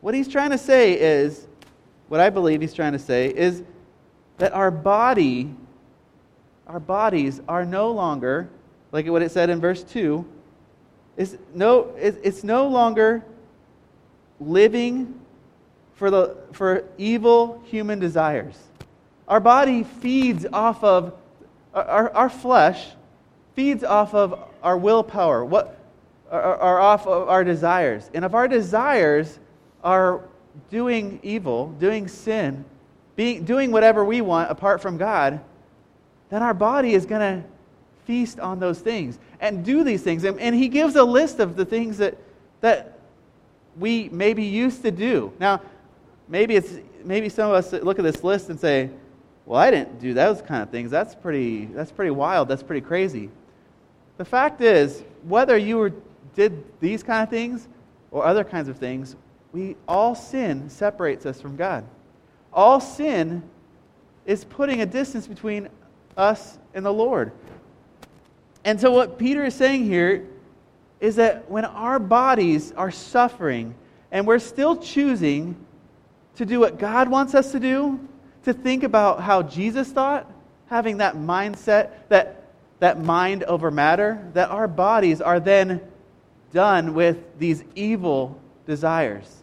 What 0.00 0.14
he's 0.14 0.28
trying 0.28 0.50
to 0.50 0.58
say 0.58 0.98
is, 1.00 1.46
what 2.08 2.20
I 2.20 2.28
believe 2.28 2.60
he's 2.60 2.74
trying 2.74 2.92
to 2.92 2.98
say 2.98 3.34
is 3.34 3.62
that 4.36 4.52
our 4.52 4.70
body, 4.70 5.54
our 6.66 6.80
bodies 6.80 7.40
are 7.48 7.64
no 7.64 7.90
longer, 7.90 8.48
like 8.92 9.06
what 9.06 9.22
it 9.22 9.30
said 9.30 9.48
in 9.48 9.60
verse 9.60 9.82
2, 9.82 10.24
is 11.16 11.38
no, 11.54 11.94
it's 11.96 12.44
no 12.44 12.68
longer 12.68 13.24
living 14.40 15.18
for, 15.94 16.10
the, 16.10 16.36
for 16.52 16.84
evil 16.98 17.62
human 17.64 17.98
desires. 17.98 18.58
Our 19.28 19.40
body 19.40 19.84
feeds 19.84 20.46
off 20.52 20.84
of, 20.84 21.14
our, 21.72 22.10
our 22.10 22.28
flesh 22.28 22.88
feeds 23.54 23.84
off 23.84 24.14
of 24.14 24.38
our 24.62 24.76
willpower, 24.76 25.44
what, 25.44 25.78
are, 26.30 26.80
off 26.80 27.06
of 27.06 27.28
our 27.28 27.44
desires. 27.44 28.10
And 28.12 28.24
if 28.24 28.34
our 28.34 28.48
desires 28.48 29.38
are 29.82 30.20
doing 30.70 31.20
evil, 31.22 31.68
doing 31.78 32.08
sin, 32.08 32.64
being, 33.16 33.44
doing 33.44 33.70
whatever 33.70 34.04
we 34.04 34.20
want 34.20 34.50
apart 34.50 34.82
from 34.82 34.96
God, 34.96 35.40
then 36.30 36.42
our 36.42 36.54
body 36.54 36.94
is 36.94 37.06
going 37.06 37.20
to 37.20 37.48
feast 38.04 38.40
on 38.40 38.58
those 38.58 38.80
things 38.80 39.18
and 39.40 39.64
do 39.64 39.84
these 39.84 40.02
things. 40.02 40.24
And, 40.24 40.38
and 40.40 40.54
he 40.54 40.68
gives 40.68 40.96
a 40.96 41.04
list 41.04 41.38
of 41.38 41.56
the 41.56 41.64
things 41.64 41.98
that, 41.98 42.16
that 42.60 42.98
we 43.78 44.08
maybe 44.10 44.44
used 44.44 44.82
to 44.82 44.90
do. 44.90 45.32
Now, 45.38 45.60
maybe, 46.28 46.56
it's, 46.56 46.74
maybe 47.04 47.28
some 47.28 47.50
of 47.50 47.54
us 47.54 47.72
look 47.72 47.98
at 47.98 48.04
this 48.04 48.24
list 48.24 48.50
and 48.50 48.58
say, 48.58 48.90
well, 49.46 49.60
I 49.60 49.70
didn't 49.70 50.00
do 50.00 50.14
those 50.14 50.40
kind 50.42 50.62
of 50.62 50.70
things. 50.70 50.90
That's 50.90 51.14
pretty, 51.14 51.66
that's 51.66 51.92
pretty 51.92 52.10
wild. 52.10 52.48
That's 52.48 52.62
pretty 52.62 52.80
crazy. 52.80 53.30
The 54.16 54.24
fact 54.24 54.60
is, 54.60 55.02
whether 55.24 55.56
you 55.56 55.76
were, 55.76 55.92
did 56.34 56.64
these 56.80 57.02
kind 57.02 57.22
of 57.22 57.30
things 57.30 57.68
or 58.10 58.24
other 58.24 58.44
kinds 58.44 58.68
of 58.68 58.78
things, 58.78 59.16
we 59.52 59.76
all 59.86 60.14
sin 60.14 60.68
separates 60.70 61.26
us 61.26 61.40
from 61.40 61.56
God 61.56 61.84
all 62.54 62.80
sin 62.80 63.42
is 64.24 64.44
putting 64.44 64.80
a 64.80 64.86
distance 64.86 65.26
between 65.26 65.68
us 66.16 66.58
and 66.72 66.86
the 66.86 66.92
Lord. 66.92 67.32
And 68.64 68.80
so, 68.80 68.92
what 68.92 69.18
Peter 69.18 69.44
is 69.44 69.54
saying 69.54 69.84
here 69.84 70.26
is 71.00 71.16
that 71.16 71.50
when 71.50 71.64
our 71.66 71.98
bodies 71.98 72.72
are 72.72 72.90
suffering 72.90 73.74
and 74.10 74.26
we're 74.26 74.38
still 74.38 74.76
choosing 74.76 75.56
to 76.36 76.46
do 76.46 76.60
what 76.60 76.78
God 76.78 77.08
wants 77.08 77.34
us 77.34 77.52
to 77.52 77.60
do, 77.60 78.00
to 78.44 78.52
think 78.52 78.82
about 78.82 79.20
how 79.20 79.42
Jesus 79.42 79.90
thought, 79.90 80.30
having 80.66 80.98
that 80.98 81.16
mindset, 81.16 81.90
that, 82.08 82.44
that 82.78 83.02
mind 83.02 83.44
over 83.44 83.70
matter, 83.70 84.26
that 84.34 84.50
our 84.50 84.68
bodies 84.68 85.20
are 85.20 85.40
then 85.40 85.80
done 86.52 86.94
with 86.94 87.38
these 87.38 87.64
evil 87.74 88.40
desires. 88.66 89.42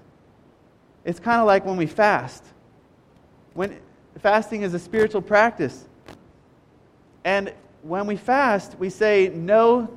It's 1.03 1.19
kind 1.19 1.41
of 1.41 1.47
like 1.47 1.65
when 1.65 1.77
we 1.77 1.87
fast. 1.87 2.43
When 3.53 3.79
fasting 4.19 4.61
is 4.61 4.73
a 4.73 4.79
spiritual 4.79 5.21
practice. 5.21 5.85
And 7.23 7.53
when 7.81 8.07
we 8.07 8.15
fast, 8.15 8.77
we 8.79 8.89
say 8.89 9.29
no 9.33 9.89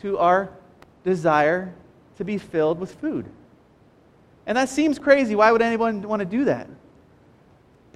to 0.00 0.18
our 0.18 0.50
desire 1.04 1.74
to 2.16 2.24
be 2.24 2.38
filled 2.38 2.80
with 2.80 2.94
food. 2.96 3.26
And 4.46 4.56
that 4.56 4.68
seems 4.68 4.98
crazy. 4.98 5.34
Why 5.34 5.52
would 5.52 5.62
anyone 5.62 6.02
want 6.02 6.20
to 6.20 6.26
do 6.26 6.44
that? 6.46 6.68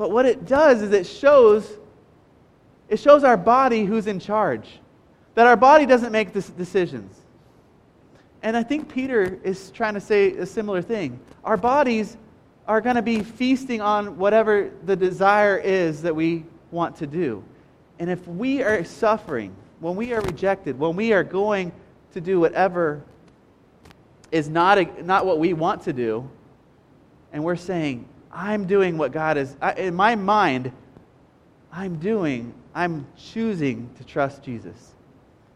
But 0.02 0.10
what 0.10 0.26
it 0.26 0.46
does 0.46 0.82
is 0.82 0.90
it 0.90 1.06
shows 1.06 1.78
it 2.88 2.98
shows 2.98 3.22
our 3.22 3.36
body 3.36 3.84
who's 3.84 4.08
in 4.08 4.18
charge. 4.18 4.80
That 5.36 5.46
our 5.46 5.56
body 5.56 5.86
doesn't 5.86 6.10
make 6.10 6.32
decisions. 6.32 7.20
And 8.42 8.56
I 8.56 8.64
think 8.64 8.92
Peter 8.92 9.38
is 9.44 9.70
trying 9.70 9.94
to 9.94 10.00
say 10.00 10.32
a 10.32 10.44
similar 10.44 10.82
thing. 10.82 11.20
Our 11.44 11.56
bodies 11.56 12.16
are 12.66 12.80
going 12.80 12.96
to 12.96 13.02
be 13.02 13.22
feasting 13.22 13.80
on 13.80 14.18
whatever 14.18 14.72
the 14.86 14.96
desire 14.96 15.56
is 15.58 16.02
that 16.02 16.16
we 16.16 16.46
want 16.72 16.96
to 16.96 17.06
do. 17.06 17.44
And 18.00 18.10
if 18.10 18.26
we 18.26 18.60
are 18.60 18.82
suffering, 18.82 19.54
when 19.78 19.94
we 19.94 20.12
are 20.14 20.20
rejected, 20.22 20.76
when 20.80 20.96
we 20.96 21.12
are 21.12 21.22
going 21.22 21.70
to 22.12 22.20
do 22.20 22.40
whatever 22.40 23.04
is 24.32 24.48
not, 24.48 24.78
a, 24.78 25.04
not 25.04 25.26
what 25.26 25.38
we 25.38 25.52
want 25.52 25.84
to 25.84 25.92
do, 25.92 26.28
and 27.32 27.44
we're 27.44 27.54
saying, 27.54 28.08
I'm 28.32 28.66
doing 28.66 28.96
what 28.96 29.12
God 29.12 29.36
is, 29.36 29.54
I, 29.60 29.72
in 29.74 29.94
my 29.94 30.16
mind, 30.16 30.72
I'm 31.70 31.96
doing, 31.96 32.54
I'm 32.74 33.06
choosing 33.16 33.90
to 33.98 34.04
trust 34.04 34.42
Jesus. 34.42 34.94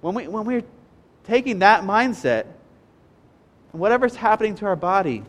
When, 0.00 0.14
we, 0.14 0.28
when 0.28 0.44
we're 0.44 0.64
taking 1.24 1.60
that 1.60 1.84
mindset, 1.84 2.46
whatever's 3.72 4.14
happening 4.14 4.54
to 4.56 4.66
our 4.66 4.76
body, 4.76 5.22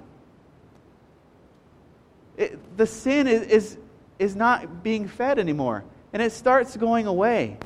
it, 2.35 2.77
the 2.77 2.85
sin 2.85 3.27
is, 3.27 3.41
is, 3.43 3.77
is 4.19 4.35
not 4.35 4.83
being 4.83 5.07
fed 5.07 5.39
anymore, 5.39 5.83
and 6.13 6.21
it 6.21 6.31
starts 6.31 6.75
going 6.77 7.07
away. 7.07 7.57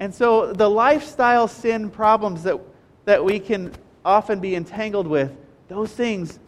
And 0.00 0.14
so 0.14 0.52
the 0.52 0.68
lifestyle 0.68 1.48
sin 1.48 1.90
problems 1.90 2.42
that, 2.42 2.60
that 3.04 3.24
we 3.24 3.40
can 3.40 3.72
often 4.04 4.40
be 4.40 4.54
entangled 4.54 5.06
with, 5.06 5.34
those 5.68 5.90
things, 5.90 6.38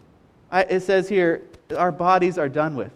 it 0.61 0.81
says 0.81 1.09
here, 1.09 1.43
our 1.77 1.93
bodies 1.93 2.39
are 2.39 2.49
done 2.49 2.77
with. 2.77 2.93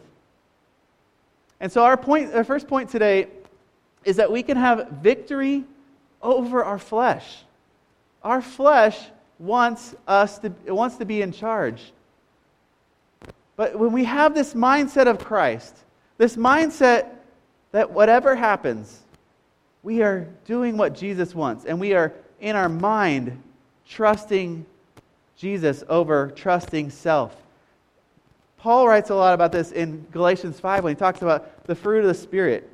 And 1.60 1.70
so 1.70 1.84
our 1.84 1.96
point, 1.96 2.34
our 2.34 2.44
first 2.44 2.68
point 2.68 2.90
today 2.90 3.28
is 4.04 4.16
that 4.16 4.30
we 4.30 4.42
can 4.42 4.56
have 4.56 4.88
victory 5.02 5.64
over 6.22 6.64
our 6.64 6.78
flesh. 6.78 7.42
Our 8.22 8.40
flesh 8.40 8.98
wants 9.38 9.94
us 10.06 10.38
to, 10.38 10.52
wants 10.66 10.96
to 10.96 11.04
be 11.04 11.22
in 11.22 11.32
charge. 11.32 11.92
But 13.56 13.78
when 13.78 13.92
we 13.92 14.04
have 14.04 14.34
this 14.34 14.54
mindset 14.54 15.06
of 15.06 15.18
Christ, 15.18 15.76
this 16.18 16.36
mindset 16.36 17.08
that 17.72 17.90
whatever 17.90 18.34
happens, 18.34 19.00
we 19.82 20.02
are 20.02 20.28
doing 20.46 20.76
what 20.76 20.94
Jesus 20.94 21.34
wants, 21.34 21.64
and 21.64 21.80
we 21.80 21.94
are 21.94 22.12
in 22.40 22.56
our 22.56 22.68
mind 22.68 23.42
trusting 23.88 24.64
Jesus 25.36 25.82
over 25.88 26.30
trusting 26.30 26.90
self. 26.90 27.34
Paul 28.60 28.86
writes 28.86 29.08
a 29.08 29.14
lot 29.14 29.32
about 29.32 29.52
this 29.52 29.72
in 29.72 30.06
Galatians 30.12 30.60
5 30.60 30.84
when 30.84 30.94
he 30.94 30.98
talks 30.98 31.22
about 31.22 31.64
the 31.64 31.74
fruit 31.74 32.00
of 32.00 32.06
the 32.06 32.14
Spirit. 32.14 32.68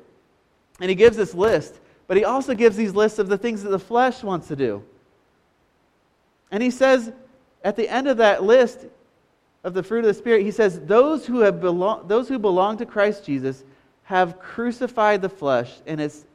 And 0.81 0.89
he 0.89 0.95
gives 0.95 1.15
this 1.15 1.33
list, 1.33 1.79
but 2.07 2.17
he 2.17 2.25
also 2.25 2.53
gives 2.53 2.75
these 2.75 2.93
lists 2.93 3.19
of 3.19 3.29
the 3.29 3.37
things 3.37 3.63
that 3.63 3.69
the 3.69 3.79
flesh 3.79 4.21
wants 4.21 4.49
to 4.49 4.55
do. 4.57 4.83
And 6.51 6.61
he 6.61 6.71
says 6.71 7.13
at 7.63 7.77
the 7.77 7.87
end 7.87 8.09
of 8.09 8.17
that 8.17 8.43
list 8.43 8.85
of 9.63 9.73
the 9.73 9.81
fruit 9.81 9.99
of 9.99 10.05
the 10.05 10.13
Spirit, 10.13 10.43
he 10.43 10.51
says, 10.51 10.81
Those 10.81 11.25
who, 11.25 11.39
have 11.39 11.61
belong, 11.61 12.05
those 12.09 12.27
who 12.27 12.37
belong 12.37 12.77
to 12.79 12.85
Christ 12.85 13.25
Jesus 13.25 13.63
have 14.03 14.39
crucified 14.39 15.21
the 15.21 15.29
flesh 15.29 15.73
and 15.85 16.01
its 16.01 16.25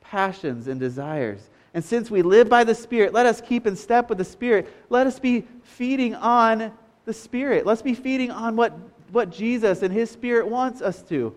passions 0.00 0.68
and 0.68 0.80
desires. 0.80 1.50
And 1.74 1.84
since 1.84 2.10
we 2.10 2.22
live 2.22 2.48
by 2.48 2.64
the 2.64 2.74
Spirit, 2.74 3.12
let 3.12 3.26
us 3.26 3.42
keep 3.42 3.66
in 3.66 3.76
step 3.76 4.08
with 4.08 4.16
the 4.16 4.24
Spirit. 4.24 4.72
Let 4.88 5.06
us 5.06 5.18
be 5.18 5.44
feeding 5.62 6.14
on 6.14 6.72
the 7.06 7.14
Spirit. 7.14 7.64
Let's 7.64 7.82
be 7.82 7.94
feeding 7.94 8.30
on 8.30 8.56
what, 8.56 8.74
what 9.10 9.30
Jesus 9.30 9.82
and 9.82 9.94
His 9.94 10.10
Spirit 10.10 10.48
wants 10.48 10.82
us 10.82 11.00
to. 11.04 11.34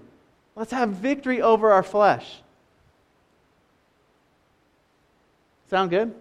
Let's 0.56 0.72
have 0.72 0.90
victory 0.90 1.42
over 1.42 1.72
our 1.72 1.84
flesh. 1.84 2.42
Sound 5.70 5.92
good? 5.92 6.14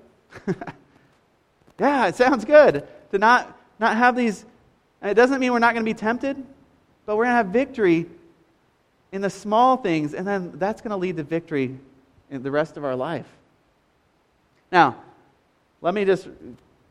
yeah, 1.81 2.07
it 2.07 2.15
sounds 2.15 2.45
good. 2.45 2.87
To 3.11 3.19
not, 3.19 3.59
not 3.81 3.97
have 3.97 4.15
these, 4.15 4.45
it 5.03 5.15
doesn't 5.15 5.41
mean 5.41 5.53
we're 5.53 5.59
not 5.59 5.75
going 5.75 5.85
to 5.85 5.91
be 5.91 5.99
tempted, 5.99 6.37
but 7.07 7.17
we're 7.17 7.25
going 7.25 7.33
to 7.33 7.39
have 7.39 7.47
victory 7.47 8.07
in 9.11 9.23
the 9.23 9.31
small 9.31 9.79
things, 9.79 10.13
and 10.13 10.27
then 10.27 10.53
that's 10.57 10.83
going 10.83 10.91
to 10.91 10.97
lead 10.97 11.17
to 11.17 11.23
victory 11.23 11.79
in 12.31 12.43
the 12.43 12.51
rest 12.51 12.77
of 12.77 12.85
our 12.85 12.95
life. 12.95 13.27
Now, 14.71 14.97
let 15.81 15.95
me 15.95 16.05
just 16.05 16.29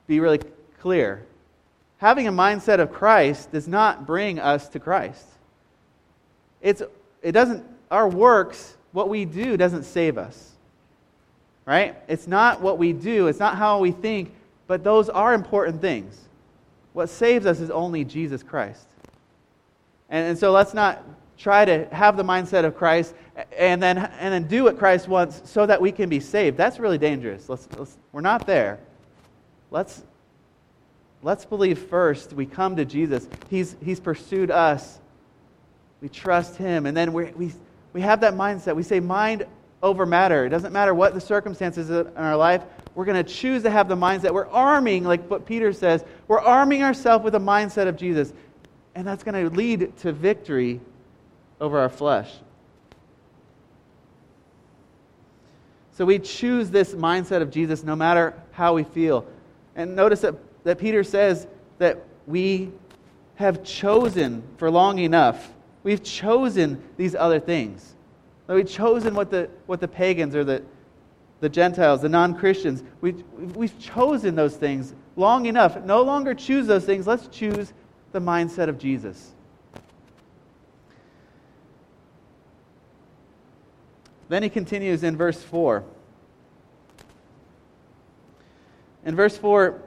be 0.07 0.19
really 0.19 0.39
clear. 0.79 1.23
Having 1.97 2.27
a 2.27 2.31
mindset 2.31 2.79
of 2.79 2.91
Christ 2.91 3.51
does 3.51 3.67
not 3.67 4.05
bring 4.05 4.39
us 4.39 4.69
to 4.69 4.79
Christ. 4.79 5.25
It's, 6.61 6.81
it 7.21 7.31
doesn't, 7.31 7.65
our 7.89 8.07
works, 8.07 8.77
what 8.91 9.09
we 9.09 9.25
do, 9.25 9.57
doesn't 9.57 9.83
save 9.83 10.17
us. 10.17 10.51
Right? 11.65 11.95
It's 12.07 12.27
not 12.27 12.61
what 12.61 12.77
we 12.77 12.93
do, 12.93 13.27
it's 13.27 13.39
not 13.39 13.57
how 13.57 13.79
we 13.79 13.91
think, 13.91 14.31
but 14.67 14.83
those 14.83 15.09
are 15.09 15.33
important 15.33 15.81
things. 15.81 16.17
What 16.93 17.09
saves 17.09 17.45
us 17.45 17.59
is 17.59 17.69
only 17.69 18.03
Jesus 18.05 18.41
Christ. 18.41 18.87
And, 20.09 20.29
and 20.29 20.37
so 20.37 20.51
let's 20.51 20.73
not 20.73 21.03
try 21.37 21.65
to 21.65 21.85
have 21.91 22.17
the 22.17 22.23
mindset 22.23 22.65
of 22.65 22.75
Christ 22.75 23.13
and 23.57 23.81
then, 23.81 23.97
and 23.97 24.33
then 24.33 24.47
do 24.47 24.63
what 24.63 24.77
Christ 24.77 25.07
wants 25.07 25.41
so 25.45 25.65
that 25.65 25.79
we 25.79 25.91
can 25.91 26.09
be 26.09 26.19
saved. 26.19 26.57
That's 26.57 26.79
really 26.79 26.97
dangerous. 26.97 27.49
Let's, 27.49 27.67
let's, 27.77 27.97
we're 28.11 28.21
not 28.21 28.47
there. 28.47 28.79
Let's, 29.69 30.03
let's 31.21 31.45
believe 31.45 31.79
first 31.79 32.33
we 32.33 32.45
come 32.45 32.75
to 32.75 32.85
Jesus. 32.85 33.27
He's, 33.49 33.75
he's 33.83 33.99
pursued 33.99 34.51
us. 34.51 34.99
We 36.01 36.09
trust 36.09 36.57
Him. 36.57 36.85
And 36.85 36.95
then 36.95 37.13
we, 37.13 37.25
we, 37.31 37.53
we 37.93 38.01
have 38.01 38.21
that 38.21 38.33
mindset. 38.33 38.75
We 38.75 38.83
say, 38.83 38.99
mind 38.99 39.45
over 39.81 40.05
matter. 40.05 40.45
It 40.45 40.49
doesn't 40.49 40.73
matter 40.73 40.93
what 40.93 41.13
the 41.13 41.21
circumstances 41.21 41.89
in 41.89 42.07
our 42.15 42.35
life. 42.35 42.63
We're 42.95 43.05
going 43.05 43.23
to 43.23 43.31
choose 43.31 43.63
to 43.63 43.69
have 43.69 43.87
the 43.87 43.95
mindset. 43.95 44.31
We're 44.31 44.47
arming, 44.47 45.03
like 45.03 45.29
what 45.29 45.45
Peter 45.45 45.71
says, 45.71 46.03
we're 46.27 46.41
arming 46.41 46.83
ourselves 46.83 47.23
with 47.23 47.33
the 47.33 47.39
mindset 47.39 47.87
of 47.87 47.95
Jesus. 47.95 48.33
And 48.95 49.05
that's 49.05 49.23
going 49.23 49.49
to 49.49 49.55
lead 49.55 49.95
to 49.97 50.11
victory 50.11 50.81
over 51.61 51.79
our 51.79 51.89
flesh. 51.89 52.31
So 55.93 56.05
we 56.05 56.19
choose 56.19 56.69
this 56.69 56.93
mindset 56.93 57.41
of 57.41 57.49
Jesus 57.49 57.83
no 57.83 57.95
matter 57.95 58.35
how 58.51 58.73
we 58.73 58.83
feel. 58.83 59.25
And 59.75 59.95
notice 59.95 60.21
that, 60.21 60.35
that 60.67 60.77
Peter 60.77 61.01
says 61.01 61.47
that 61.77 62.03
we 62.25 62.69
have 63.35 63.63
chosen 63.63 64.43
for 64.57 64.69
long 64.69 64.99
enough. 64.99 65.53
We've 65.83 66.03
chosen 66.03 66.83
these 66.97 67.15
other 67.15 67.39
things. 67.39 67.95
That 68.47 68.55
We've 68.55 68.69
chosen 68.69 69.15
what 69.15 69.31
the, 69.31 69.49
what 69.65 69.79
the 69.79 69.87
pagans 69.87 70.35
or 70.35 70.43
the, 70.43 70.61
the 71.39 71.47
Gentiles, 71.47 72.01
the 72.01 72.09
non 72.09 72.37
Christians, 72.37 72.83
we've, 72.99 73.23
we've 73.55 73.79
chosen 73.79 74.35
those 74.35 74.57
things 74.57 74.93
long 75.15 75.45
enough. 75.45 75.81
No 75.85 76.01
longer 76.01 76.33
choose 76.33 76.67
those 76.67 76.83
things. 76.83 77.07
Let's 77.07 77.27
choose 77.27 77.71
the 78.11 78.19
mindset 78.19 78.67
of 78.67 78.77
Jesus. 78.77 79.31
Then 84.27 84.43
he 84.43 84.49
continues 84.49 85.05
in 85.05 85.15
verse 85.15 85.41
4. 85.41 85.85
In 89.05 89.15
verse 89.15 89.37
4, 89.37 89.81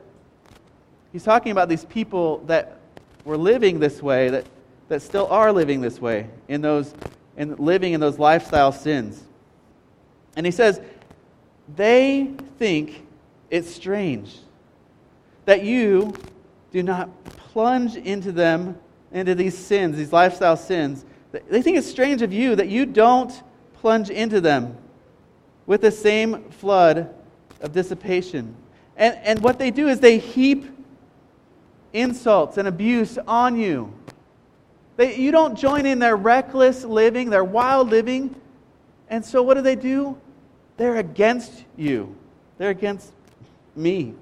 he's 1.12 1.24
talking 1.24 1.52
about 1.52 1.68
these 1.68 1.84
people 1.84 2.38
that 2.46 2.78
were 3.24 3.36
living 3.36 3.78
this 3.78 4.02
way, 4.02 4.28
that, 4.30 4.46
that 4.88 5.02
still 5.02 5.26
are 5.28 5.52
living 5.52 5.80
this 5.80 6.00
way, 6.00 6.28
in 6.48 6.60
those 6.60 6.94
in 7.36 7.56
living 7.56 7.94
in 7.94 8.00
those 8.00 8.18
lifestyle 8.18 8.70
sins. 8.70 9.22
And 10.36 10.44
he 10.44 10.52
says, 10.52 10.80
they 11.74 12.32
think 12.58 13.06
it's 13.48 13.70
strange 13.70 14.36
that 15.46 15.62
you 15.62 16.12
do 16.70 16.82
not 16.82 17.24
plunge 17.24 17.96
into 17.96 18.30
them, 18.30 18.78
into 19.10 19.34
these 19.34 19.56
sins, 19.56 19.96
these 19.96 20.12
lifestyle 20.12 20.56
sins. 20.56 21.04
They 21.32 21.62
think 21.62 21.78
it's 21.78 21.88
strange 21.88 22.22
of 22.22 22.32
you 22.32 22.56
that 22.56 22.68
you 22.68 22.84
don't 22.84 23.32
plunge 23.74 24.10
into 24.10 24.40
them 24.40 24.76
with 25.66 25.80
the 25.80 25.90
same 25.90 26.44
flood 26.50 27.14
of 27.60 27.72
dissipation. 27.72 28.54
And, 28.96 29.16
and 29.22 29.40
what 29.40 29.58
they 29.58 29.70
do 29.70 29.88
is 29.88 30.00
they 30.00 30.18
heap 30.18 30.66
insults 31.92 32.56
and 32.56 32.68
abuse 32.68 33.18
on 33.26 33.56
you. 33.56 33.92
They, 34.96 35.16
you 35.16 35.30
don't 35.30 35.56
join 35.56 35.86
in 35.86 35.98
their 35.98 36.16
reckless 36.16 36.84
living, 36.84 37.30
their 37.30 37.44
wild 37.44 37.88
living. 37.88 38.34
And 39.08 39.24
so 39.24 39.42
what 39.42 39.54
do 39.54 39.62
they 39.62 39.76
do? 39.76 40.18
They're 40.76 40.96
against 40.96 41.64
you, 41.76 42.16
they're 42.58 42.70
against 42.70 43.12
me. 43.76 44.14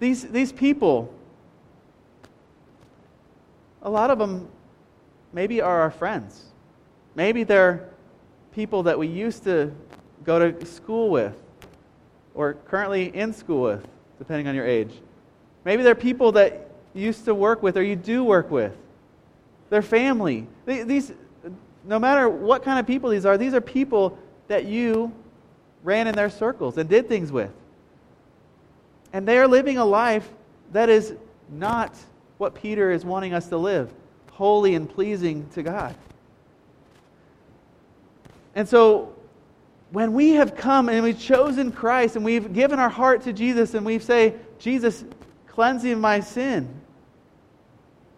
These, 0.00 0.24
these 0.24 0.52
people, 0.52 1.14
a 3.82 3.90
lot 3.90 4.10
of 4.10 4.18
them 4.18 4.48
maybe 5.32 5.60
are 5.60 5.80
our 5.80 5.90
friends. 5.90 6.44
Maybe 7.14 7.44
they're 7.44 7.88
people 8.52 8.82
that 8.84 8.98
we 8.98 9.06
used 9.06 9.44
to 9.44 9.72
go 10.24 10.50
to 10.50 10.66
school 10.66 11.10
with 11.10 11.34
or 12.34 12.54
currently 12.54 13.14
in 13.14 13.32
school 13.32 13.62
with, 13.62 13.86
depending 14.18 14.48
on 14.48 14.54
your 14.54 14.66
age. 14.66 14.92
Maybe 15.64 15.82
they're 15.82 15.94
people 15.94 16.32
that 16.32 16.70
you 16.94 17.06
used 17.06 17.24
to 17.26 17.34
work 17.34 17.62
with 17.62 17.76
or 17.76 17.82
you 17.82 17.96
do 17.96 18.24
work 18.24 18.50
with. 18.50 18.76
They're 19.70 19.82
family. 19.82 20.46
These, 20.66 21.12
no 21.84 21.98
matter 21.98 22.28
what 22.28 22.62
kind 22.62 22.78
of 22.78 22.86
people 22.86 23.10
these 23.10 23.24
are, 23.24 23.38
these 23.38 23.54
are 23.54 23.60
people 23.60 24.18
that 24.48 24.64
you 24.64 25.12
ran 25.82 26.06
in 26.06 26.14
their 26.14 26.30
circles 26.30 26.78
and 26.78 26.88
did 26.88 27.08
things 27.08 27.32
with. 27.32 27.50
And 29.12 29.26
they 29.26 29.38
are 29.38 29.48
living 29.48 29.78
a 29.78 29.84
life 29.84 30.28
that 30.72 30.88
is 30.88 31.14
not 31.50 31.96
what 32.38 32.54
Peter 32.54 32.90
is 32.90 33.04
wanting 33.04 33.34
us 33.34 33.48
to 33.48 33.56
live 33.56 33.92
holy 34.32 34.74
and 34.74 34.88
pleasing 34.88 35.48
to 35.50 35.62
God. 35.62 35.94
And 38.54 38.68
so 38.68 39.14
when 39.90 40.14
we 40.14 40.30
have 40.30 40.56
come 40.56 40.88
and 40.88 41.02
we've 41.04 41.20
chosen 41.20 41.70
Christ 41.70 42.16
and 42.16 42.24
we've 42.24 42.52
given 42.52 42.78
our 42.78 42.88
heart 42.88 43.22
to 43.22 43.32
Jesus 43.32 43.74
and 43.74 43.84
we 43.84 43.98
say, 43.98 44.34
Jesus, 44.58 45.04
of 45.56 45.98
my 45.98 46.20
sin. 46.20 46.68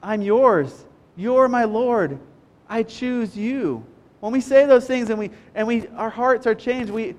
I'm 0.03 0.23
yours. 0.23 0.85
You're 1.17 1.49
my 1.49 1.65
Lord. 1.65 2.19
I 2.69 2.83
choose 2.83 3.37
you. 3.37 3.85
When 4.21 4.33
we 4.33 4.41
say 4.41 4.67
those 4.67 4.87
things 4.87 5.11
and 5.11 5.19
we 5.19 5.31
and 5.55 5.67
we 5.67 5.87
our 5.89 6.11
hearts 6.11 6.47
are 6.47 6.55
changed, 6.55 6.91
we 6.91 7.15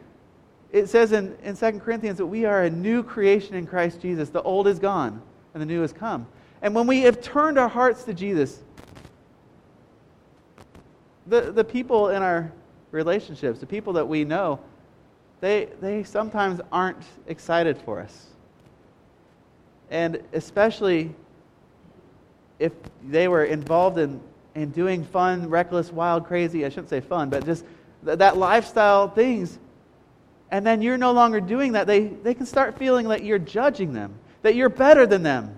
it 0.71 0.87
says 0.87 1.11
in, 1.11 1.37
in 1.43 1.55
2 1.55 1.79
Corinthians 1.79 2.17
that 2.17 2.25
we 2.25 2.45
are 2.45 2.63
a 2.63 2.69
new 2.69 3.03
creation 3.03 3.55
in 3.55 3.65
Christ 3.65 4.01
Jesus. 4.01 4.29
The 4.29 4.41
old 4.41 4.67
is 4.67 4.79
gone 4.79 5.21
and 5.53 5.61
the 5.61 5.65
new 5.65 5.81
has 5.81 5.93
come. 5.93 6.27
And 6.61 6.73
when 6.75 6.87
we 6.87 7.01
have 7.01 7.21
turned 7.21 7.57
our 7.57 7.69
hearts 7.69 8.03
to 8.05 8.13
Jesus, 8.13 8.63
the, 11.27 11.51
the 11.51 11.63
people 11.63 12.09
in 12.09 12.21
our 12.21 12.51
relationships, 12.91 13.59
the 13.59 13.65
people 13.65 13.93
that 13.93 14.07
we 14.07 14.23
know, 14.23 14.59
they, 15.41 15.69
they 15.81 16.03
sometimes 16.03 16.59
aren't 16.71 17.03
excited 17.27 17.77
for 17.77 17.99
us. 17.99 18.27
And 19.89 20.21
especially 20.33 21.13
if 22.59 22.71
they 23.07 23.27
were 23.27 23.43
involved 23.43 23.97
in, 23.97 24.19
in 24.55 24.71
doing 24.71 25.03
fun, 25.03 25.49
reckless, 25.49 25.91
wild, 25.91 26.25
crazy, 26.25 26.65
I 26.65 26.69
shouldn't 26.69 26.89
say 26.89 27.01
fun, 27.01 27.29
but 27.29 27.45
just 27.45 27.65
th- 28.05 28.17
that 28.19 28.37
lifestyle 28.37 29.09
things, 29.09 29.59
and 30.51 30.65
then 30.65 30.81
you're 30.81 30.97
no 30.97 31.11
longer 31.11 31.41
doing 31.41 31.73
that, 31.73 31.87
they, 31.87 32.07
they 32.07 32.33
can 32.33 32.45
start 32.45 32.77
feeling 32.77 33.07
that 33.09 33.23
you're 33.23 33.39
judging 33.39 33.93
them, 33.93 34.13
that 34.41 34.55
you're 34.55 34.69
better 34.69 35.05
than 35.05 35.23
them. 35.23 35.55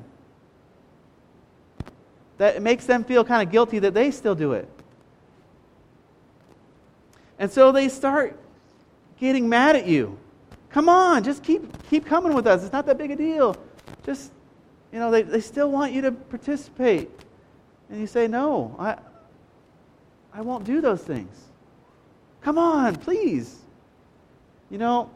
that 2.38 2.62
makes 2.62 2.86
them 2.86 3.04
feel 3.04 3.24
kind 3.24 3.46
of 3.46 3.52
guilty 3.52 3.80
that 3.80 3.94
they 3.94 4.12
still 4.12 4.36
do 4.36 4.54
it. 4.54 4.70
And 7.40 7.52
so 7.52 7.72
they 7.72 7.90
start 7.90 8.38
getting 9.20 9.50
mad 9.50 9.76
at 9.76 9.88
you. 9.88 10.18
Come 10.70 10.90
on, 10.90 11.24
just 11.24 11.44
keep, 11.44 11.64
keep 11.90 12.06
coming 12.06 12.34
with 12.34 12.48
us. 12.48 12.64
It's 12.64 12.74
not 12.74 12.86
that 12.86 12.98
big 12.98 13.12
a 13.12 13.16
deal. 13.16 13.56
Just, 14.08 14.32
you 14.94 15.00
know, 15.00 15.12
they, 15.12 15.22
they 15.22 15.42
still 15.42 15.70
want 15.70 15.92
you 15.92 16.02
to 16.04 16.14
participate. 16.14 17.12
And 17.90 18.00
you 18.00 18.08
say, 18.08 18.26
no, 18.28 18.74
I, 18.80 18.96
I 20.34 20.42
won't 20.42 20.64
do 20.64 20.80
those 20.80 21.04
things. 21.04 21.36
Come 22.42 22.58
on, 22.58 22.96
please. 22.96 23.58
You 24.72 24.78
know, 24.78 25.10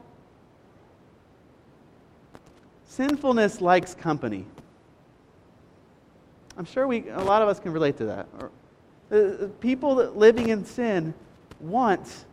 sinfulness 2.86 3.62
likes 3.62 3.94
company. 3.94 4.46
I'm 6.58 6.66
sure 6.66 6.86
we, 6.86 7.08
a 7.10 7.24
lot 7.24 7.42
of 7.42 7.48
us 7.48 7.62
can 7.62 7.72
relate 7.72 7.98
to 7.98 8.06
that. 8.06 8.28
Uh, 9.10 9.48
people 9.62 9.96
that 9.96 10.18
living 10.18 10.50
in 10.50 10.66
sin 10.66 11.14
want 11.62 12.26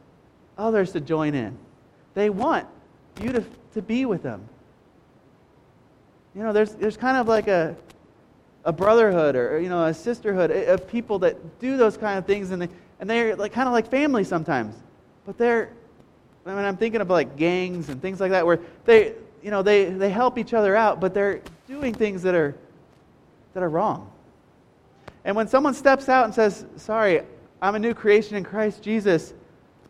others 0.56 0.90
to 0.92 1.00
join 1.00 1.36
in. 1.36 1.56
They 2.14 2.30
want 2.30 2.66
you 3.20 3.32
to, 3.32 3.44
to 3.74 3.82
be 3.82 4.06
with 4.06 4.24
them. 4.24 4.48
You 6.34 6.42
know, 6.42 6.52
there's, 6.52 6.74
there's 6.74 6.96
kind 6.96 7.16
of 7.16 7.28
like 7.28 7.48
a, 7.48 7.76
a 8.64 8.72
brotherhood 8.72 9.34
or, 9.34 9.60
you 9.60 9.68
know, 9.68 9.84
a 9.84 9.94
sisterhood 9.94 10.50
eh, 10.50 10.72
of 10.72 10.88
people 10.88 11.18
that 11.20 11.58
do 11.58 11.76
those 11.76 11.96
kind 11.96 12.18
of 12.18 12.26
things, 12.26 12.50
and, 12.50 12.62
they, 12.62 12.68
and 13.00 13.08
they're 13.08 13.34
like, 13.36 13.52
kind 13.52 13.66
of 13.66 13.72
like 13.72 13.90
family 13.90 14.24
sometimes. 14.24 14.74
But 15.26 15.38
they're, 15.38 15.70
I 16.46 16.54
mean, 16.54 16.64
I'm 16.64 16.76
thinking 16.76 17.00
of 17.00 17.10
like 17.10 17.36
gangs 17.36 17.88
and 17.88 18.00
things 18.00 18.20
like 18.20 18.30
that 18.30 18.46
where 18.46 18.60
they, 18.84 19.14
you 19.42 19.50
know, 19.50 19.62
they, 19.62 19.86
they 19.86 20.10
help 20.10 20.38
each 20.38 20.54
other 20.54 20.74
out, 20.74 21.00
but 21.00 21.14
they're 21.14 21.40
doing 21.66 21.94
things 21.94 22.22
that 22.22 22.34
are, 22.34 22.54
that 23.54 23.62
are 23.62 23.68
wrong. 23.68 24.10
And 25.24 25.36
when 25.36 25.48
someone 25.48 25.74
steps 25.74 26.08
out 26.08 26.24
and 26.24 26.34
says, 26.34 26.64
Sorry, 26.76 27.22
I'm 27.60 27.74
a 27.74 27.78
new 27.78 27.94
creation 27.94 28.36
in 28.36 28.44
Christ 28.44 28.82
Jesus, 28.82 29.34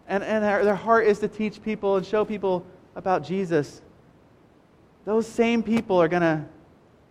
and, 0.09 0.25
and 0.25 0.43
their, 0.43 0.65
their 0.65 0.75
heart 0.75 1.07
is 1.07 1.19
to 1.21 1.29
teach 1.29 1.63
people 1.63 1.97
and 1.97 2.05
show 2.05 2.25
people 2.25 2.65
about 2.97 3.23
Jesus, 3.23 3.83
those 5.09 5.27
same 5.27 5.63
people 5.63 5.97
are 5.97 6.07
going 6.07 6.21
to 6.21 6.45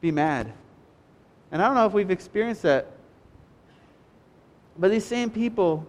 be 0.02 0.12
mad. 0.12 0.54
And 1.52 1.60
I 1.60 1.66
don't 1.66 1.74
know 1.74 1.88
if 1.88 1.94
we've 1.94 2.12
experienced 2.12 2.62
that, 2.62 2.92
but 4.78 4.92
these 4.92 5.04
same 5.04 5.32
people, 5.32 5.84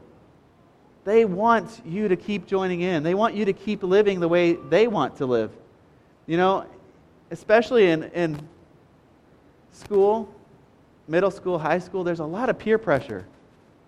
they 1.04 1.26
want 1.26 1.82
you 1.84 2.08
to 2.08 2.16
keep 2.16 2.46
joining 2.46 2.80
in. 2.80 3.02
They 3.02 3.12
want 3.12 3.34
you 3.34 3.44
to 3.44 3.52
keep 3.52 3.82
living 3.82 4.20
the 4.20 4.28
way 4.28 4.54
they 4.54 4.88
want 4.88 5.16
to 5.18 5.26
live. 5.26 5.50
You 6.26 6.38
know, 6.38 6.64
especially 7.30 7.90
in, 7.90 8.04
in 8.04 8.40
school, 9.70 10.34
middle 11.08 11.30
school, 11.30 11.58
high 11.58 11.78
school, 11.78 12.04
there's 12.04 12.20
a 12.20 12.24
lot 12.24 12.48
of 12.48 12.58
peer 12.58 12.78
pressure. 12.78 13.26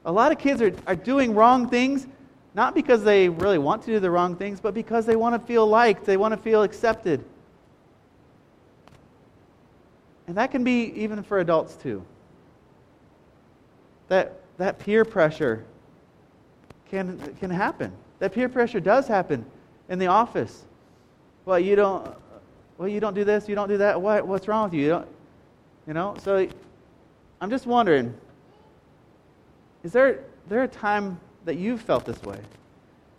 A 0.04 0.12
lot 0.12 0.30
of 0.30 0.36
kids 0.38 0.60
are, 0.60 0.74
are 0.86 0.94
doing 0.94 1.34
wrong 1.34 1.70
things, 1.70 2.06
not 2.52 2.74
because 2.74 3.02
they 3.02 3.30
really 3.30 3.56
want 3.56 3.80
to 3.84 3.92
do 3.92 3.98
the 3.98 4.10
wrong 4.10 4.36
things, 4.36 4.60
but 4.60 4.74
because 4.74 5.06
they 5.06 5.16
want 5.16 5.34
to 5.40 5.46
feel 5.46 5.66
liked, 5.66 6.04
they 6.04 6.18
want 6.18 6.34
to 6.34 6.38
feel 6.38 6.62
accepted. 6.64 7.24
And 10.30 10.36
that 10.36 10.52
can 10.52 10.62
be 10.62 10.92
even 10.94 11.24
for 11.24 11.40
adults 11.40 11.74
too. 11.74 12.04
That, 14.06 14.36
that 14.58 14.78
peer 14.78 15.04
pressure 15.04 15.64
can, 16.88 17.18
can 17.40 17.50
happen. 17.50 17.92
That 18.20 18.32
peer 18.32 18.48
pressure 18.48 18.78
does 18.78 19.08
happen 19.08 19.44
in 19.88 19.98
the 19.98 20.06
office. 20.06 20.66
Well, 21.46 21.58
you 21.58 21.74
don't, 21.74 22.14
well, 22.78 22.86
you 22.86 23.00
don't 23.00 23.14
do 23.14 23.24
this, 23.24 23.48
you 23.48 23.56
don't 23.56 23.68
do 23.68 23.78
that. 23.78 24.00
What, 24.00 24.24
what's 24.24 24.46
wrong 24.46 24.70
with 24.70 24.74
you? 24.74 24.86
You, 24.86 25.06
you 25.88 25.94
know? 25.94 26.14
So 26.22 26.46
I'm 27.40 27.50
just 27.50 27.66
wondering 27.66 28.14
is 29.82 29.90
there, 29.90 30.22
there 30.48 30.62
a 30.62 30.68
time 30.68 31.18
that 31.44 31.56
you've 31.56 31.80
felt 31.80 32.04
this 32.04 32.22
way? 32.22 32.38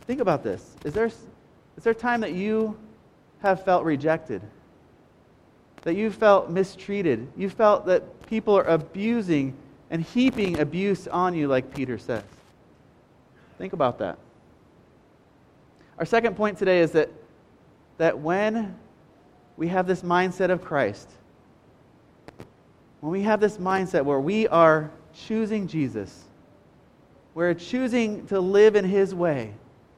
Think 0.08 0.22
about 0.22 0.44
this. 0.44 0.78
Is 0.86 0.94
there, 0.94 1.08
is 1.08 1.84
there 1.84 1.92
a 1.92 1.94
time 1.94 2.22
that 2.22 2.32
you 2.32 2.78
have 3.42 3.66
felt 3.66 3.84
rejected? 3.84 4.42
That 5.82 5.96
you 5.96 6.12
felt 6.12 6.50
mistreated? 6.50 7.28
You 7.36 7.50
felt 7.50 7.86
that 7.88 8.28
people 8.28 8.58
are 8.58 8.64
abusing 8.64 9.56
and 9.90 10.02
heaping 10.02 10.60
abuse 10.60 11.08
on 11.08 11.34
you, 11.34 11.48
like 11.48 11.74
Peter 11.74 11.98
says? 11.98 12.24
Think 13.58 13.74
about 13.74 14.00
that. 14.00 14.18
Our 15.98 16.06
second 16.06 16.36
point 16.36 16.58
today 16.58 16.80
is 16.80 16.92
that, 16.92 17.10
that 17.98 18.18
when 18.18 18.76
we 19.58 19.68
have 19.68 19.86
this 19.86 20.02
mindset 20.02 20.50
of 20.50 20.64
Christ, 20.64 21.10
when 23.02 23.12
we 23.12 23.22
have 23.24 23.40
this 23.40 23.58
mindset 23.58 24.06
where 24.06 24.20
we 24.20 24.48
are 24.48 24.90
choosing 25.14 25.68
Jesus, 25.68 26.26
we're 27.34 27.54
choosing 27.54 28.26
to 28.28 28.40
live 28.40 28.76
in 28.76 28.86
His 28.86 29.14
way, 29.14 29.54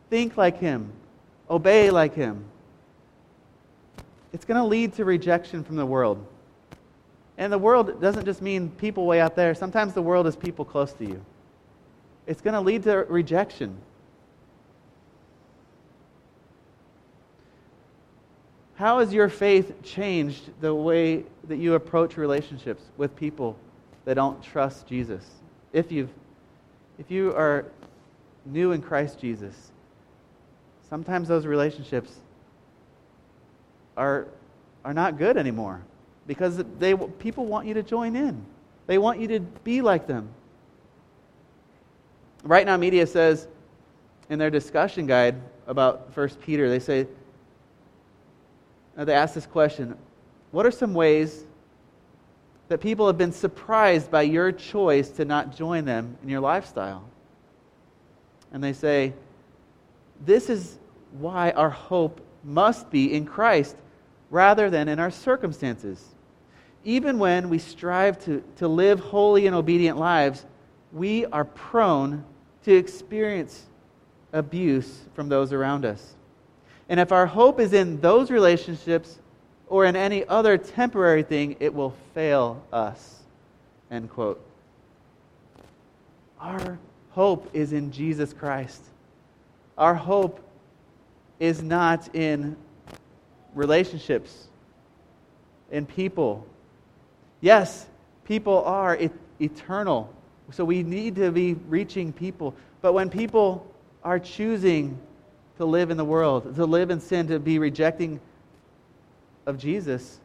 think 0.09 0.37
like 0.37 0.59
Him, 0.59 0.91
obey 1.49 1.89
like 1.89 2.15
Him, 2.15 2.45
it's 4.33 4.45
going 4.45 4.59
to 4.59 4.67
lead 4.67 4.93
to 4.95 5.05
rejection 5.05 5.63
from 5.63 5.75
the 5.75 5.85
world. 5.85 6.25
And 7.37 7.53
the 7.53 7.57
world 7.57 8.01
doesn't 8.01 8.25
just 8.25 8.41
mean 8.41 8.69
people 8.71 9.05
way 9.05 9.21
out 9.21 9.35
there. 9.35 9.53
Sometimes 9.55 9.93
the 9.93 10.01
world 10.01 10.27
is 10.27 10.35
people 10.35 10.65
close 10.65 10.91
to 10.93 11.05
you. 11.05 11.23
It's 12.25 12.41
going 12.41 12.53
to 12.53 12.61
lead 12.61 12.83
to 12.83 12.97
rejection. 13.09 13.77
How 18.75 18.99
has 18.99 19.13
your 19.13 19.29
faith 19.29 19.83
changed 19.83 20.49
the 20.61 20.73
way 20.73 21.23
that 21.47 21.57
you 21.57 21.75
approach 21.75 22.17
relationships 22.17 22.83
with 22.97 23.15
people 23.15 23.55
that 24.05 24.15
don't 24.15 24.41
trust 24.41 24.87
Jesus? 24.87 25.23
If, 25.73 25.91
you've, 25.91 26.09
if 26.97 27.11
you 27.11 27.33
are 27.35 27.65
new 28.45 28.71
in 28.71 28.81
Christ 28.81 29.19
Jesus, 29.19 29.71
sometimes 30.89 31.27
those 31.27 31.45
relationships 31.45 32.17
are, 33.97 34.27
are 34.83 34.93
not 34.93 35.17
good 35.17 35.37
anymore 35.37 35.81
because 36.27 36.63
they, 36.79 36.95
people 36.95 37.45
want 37.45 37.67
you 37.67 37.73
to 37.73 37.83
join 37.83 38.15
in. 38.15 38.43
They 38.87 38.97
want 38.97 39.19
you 39.19 39.27
to 39.29 39.39
be 39.39 39.81
like 39.81 40.07
them. 40.07 40.29
Right 42.43 42.65
Now 42.65 42.77
Media 42.77 43.07
says 43.07 43.47
in 44.29 44.39
their 44.39 44.49
discussion 44.49 45.07
guide 45.07 45.35
about 45.67 46.15
1 46.15 46.29
Peter, 46.41 46.69
they 46.69 46.79
say, 46.79 47.07
uh, 48.97 49.05
they 49.05 49.13
ask 49.13 49.33
this 49.33 49.45
question 49.45 49.97
What 50.51 50.65
are 50.65 50.71
some 50.71 50.93
ways 50.93 51.45
that 52.67 52.79
people 52.79 53.07
have 53.07 53.17
been 53.17 53.31
surprised 53.31 54.11
by 54.11 54.23
your 54.23 54.51
choice 54.51 55.09
to 55.11 55.25
not 55.25 55.55
join 55.55 55.85
them 55.85 56.17
in 56.23 56.29
your 56.29 56.41
lifestyle? 56.41 57.03
And 58.51 58.63
they 58.63 58.73
say, 58.73 59.13
This 60.25 60.49
is 60.49 60.77
why 61.13 61.51
our 61.51 61.69
hope 61.69 62.21
must 62.43 62.91
be 62.91 63.13
in 63.13 63.25
Christ 63.25 63.75
rather 64.33 64.71
than 64.71 64.87
in 64.87 64.97
our 64.97 65.11
circumstances. 65.11 66.03
Even 66.83 67.19
when 67.19 67.49
we 67.49 67.59
strive 67.59 68.17
to, 68.25 68.43
to 68.55 68.67
live 68.67 68.99
holy 68.99 69.45
and 69.45 69.55
obedient 69.55 69.95
lives, 69.95 70.43
we 70.91 71.23
are 71.27 71.45
prone 71.45 72.25
to 72.63 72.73
experience 72.73 73.67
abuse 74.33 75.01
from 75.13 75.29
those 75.29 75.53
around 75.53 75.85
us. 75.85 76.15
And 76.89 76.99
if 76.99 77.11
our 77.11 77.27
hope 77.27 77.59
is 77.59 77.73
in 77.73 78.01
those 78.01 78.31
relationships 78.31 79.19
or 79.67 79.85
in 79.85 79.95
any 79.95 80.25
other 80.25 80.57
temporary 80.57 81.21
thing, 81.21 81.55
it 81.59 81.71
will 81.71 81.93
fail 82.15 82.65
us. 82.73 83.19
End 83.91 84.09
quote. 84.09 84.43
Our 86.39 86.79
hope 87.11 87.51
is 87.53 87.71
in 87.71 87.91
Jesus 87.91 88.33
Christ. 88.33 88.81
Our 89.77 89.93
hope 89.93 90.39
is 91.39 91.61
not 91.61 92.15
in 92.15 92.55
relationships, 93.53 94.47
and 95.71 95.87
people. 95.87 96.45
Yes, 97.41 97.85
people 98.25 98.63
are 98.63 98.97
eternal, 99.39 100.13
so 100.51 100.63
we 100.63 100.83
need 100.83 101.15
to 101.15 101.31
be 101.31 101.55
reaching 101.67 102.13
people. 102.13 102.55
But 102.81 102.93
when 102.93 103.09
people 103.09 103.67
are 104.03 104.19
choosing 104.19 104.99
to 105.57 105.65
live 105.65 105.91
in 105.91 105.97
the 105.97 106.05
world, 106.05 106.55
to 106.55 106.65
live 106.65 106.89
in 106.89 106.99
sin, 106.99 107.27
to 107.27 107.39
be 107.39 107.59
rejecting 107.59 108.19
of 109.45 109.57
Jesus. 109.57 110.19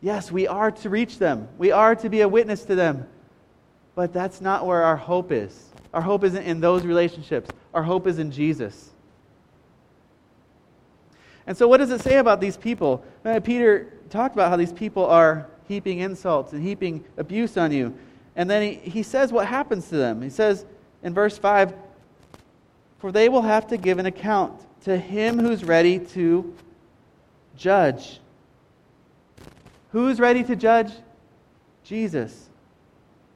Yes, 0.00 0.30
we 0.30 0.46
are 0.46 0.70
to 0.70 0.88
reach 0.88 1.18
them. 1.18 1.48
We 1.58 1.72
are 1.72 1.94
to 1.96 2.08
be 2.08 2.20
a 2.20 2.28
witness 2.28 2.64
to 2.64 2.74
them. 2.74 3.06
But 3.94 4.12
that's 4.12 4.40
not 4.40 4.66
where 4.66 4.82
our 4.82 4.96
hope 4.96 5.32
is. 5.32 5.70
Our 5.92 6.00
hope 6.00 6.24
isn't 6.24 6.42
in 6.42 6.60
those 6.60 6.84
relationships. 6.84 7.50
Our 7.74 7.82
hope 7.82 8.06
is 8.06 8.18
in 8.18 8.30
Jesus. 8.30 8.90
And 11.46 11.56
so, 11.56 11.66
what 11.66 11.78
does 11.78 11.90
it 11.90 12.00
say 12.00 12.16
about 12.16 12.40
these 12.40 12.56
people? 12.56 13.04
Uh, 13.24 13.40
Peter 13.40 13.92
talked 14.10 14.34
about 14.34 14.50
how 14.50 14.56
these 14.56 14.72
people 14.72 15.06
are 15.06 15.46
heaping 15.68 16.00
insults 16.00 16.52
and 16.52 16.62
heaping 16.62 17.04
abuse 17.16 17.56
on 17.56 17.72
you. 17.72 17.94
And 18.36 18.48
then 18.48 18.62
he, 18.62 18.74
he 18.90 19.02
says 19.02 19.32
what 19.32 19.46
happens 19.46 19.88
to 19.88 19.96
them. 19.96 20.22
He 20.22 20.30
says 20.30 20.64
in 21.02 21.14
verse 21.14 21.38
5 21.38 21.74
for 23.02 23.10
they 23.10 23.28
will 23.28 23.42
have 23.42 23.66
to 23.66 23.76
give 23.76 23.98
an 23.98 24.06
account 24.06 24.64
to 24.84 24.96
him 24.96 25.36
who's 25.40 25.64
ready 25.64 25.98
to 25.98 26.54
judge. 27.56 28.20
Who's 29.90 30.20
ready 30.20 30.44
to 30.44 30.54
judge? 30.54 30.92
Jesus. 31.82 32.48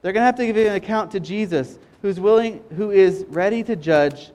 They're 0.01 0.13
going 0.13 0.21
to 0.21 0.27
have 0.27 0.37
to 0.37 0.47
give 0.47 0.57
an 0.57 0.77
account 0.77 1.11
to 1.11 1.21
Jesus, 1.21 1.81
who's 2.01 2.21
willing, 2.21 2.63
who 2.77 2.93
is 2.93 3.25
ready 3.29 3.65
to 3.65 3.75
judge 3.75 4.31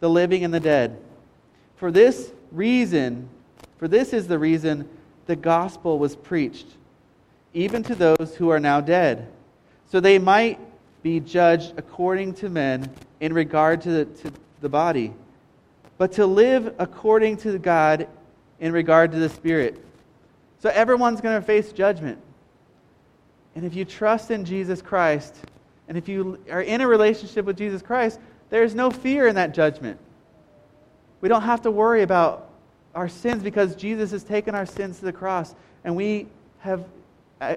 the 0.00 0.10
living 0.10 0.44
and 0.44 0.52
the 0.52 0.60
dead. 0.60 1.00
For 1.76 1.90
this 1.90 2.30
reason, 2.52 3.28
for 3.78 3.88
this 3.88 4.12
is 4.12 4.26
the 4.26 4.38
reason 4.38 4.88
the 5.26 5.36
gospel 5.36 5.98
was 5.98 6.16
preached, 6.16 6.66
even 7.54 7.82
to 7.84 7.94
those 7.94 8.34
who 8.36 8.50
are 8.50 8.60
now 8.60 8.80
dead, 8.80 9.30
so 9.90 10.00
they 10.00 10.18
might 10.18 10.58
be 11.02 11.20
judged 11.20 11.74
according 11.76 12.34
to 12.34 12.48
men 12.48 12.90
in 13.20 13.32
regard 13.32 13.80
to 13.82 13.90
the, 13.90 14.04
to 14.04 14.32
the 14.60 14.68
body, 14.68 15.12
but 15.96 16.12
to 16.12 16.26
live 16.26 16.74
according 16.78 17.36
to 17.38 17.58
God 17.58 18.08
in 18.60 18.72
regard 18.72 19.12
to 19.12 19.18
the 19.18 19.28
Spirit. 19.28 19.84
So 20.60 20.70
everyone's 20.70 21.20
going 21.20 21.40
to 21.40 21.46
face 21.46 21.72
judgment. 21.72 22.18
And 23.54 23.64
if 23.64 23.74
you 23.74 23.84
trust 23.84 24.30
in 24.30 24.44
Jesus 24.44 24.82
Christ, 24.82 25.36
and 25.88 25.96
if 25.96 26.08
you 26.08 26.38
are 26.50 26.62
in 26.62 26.80
a 26.80 26.86
relationship 26.86 27.44
with 27.44 27.56
Jesus 27.56 27.82
Christ, 27.82 28.20
there's 28.50 28.74
no 28.74 28.90
fear 28.90 29.26
in 29.26 29.34
that 29.36 29.54
judgment. 29.54 29.98
We 31.20 31.28
don't 31.28 31.42
have 31.42 31.62
to 31.62 31.70
worry 31.70 32.02
about 32.02 32.50
our 32.94 33.08
sins 33.08 33.42
because 33.42 33.76
Jesus 33.76 34.10
has 34.12 34.24
taken 34.24 34.54
our 34.54 34.66
sins 34.66 34.98
to 35.00 35.04
the 35.04 35.12
cross 35.12 35.54
and 35.84 35.94
we 35.94 36.26
have 36.60 36.84
uh, 37.40 37.56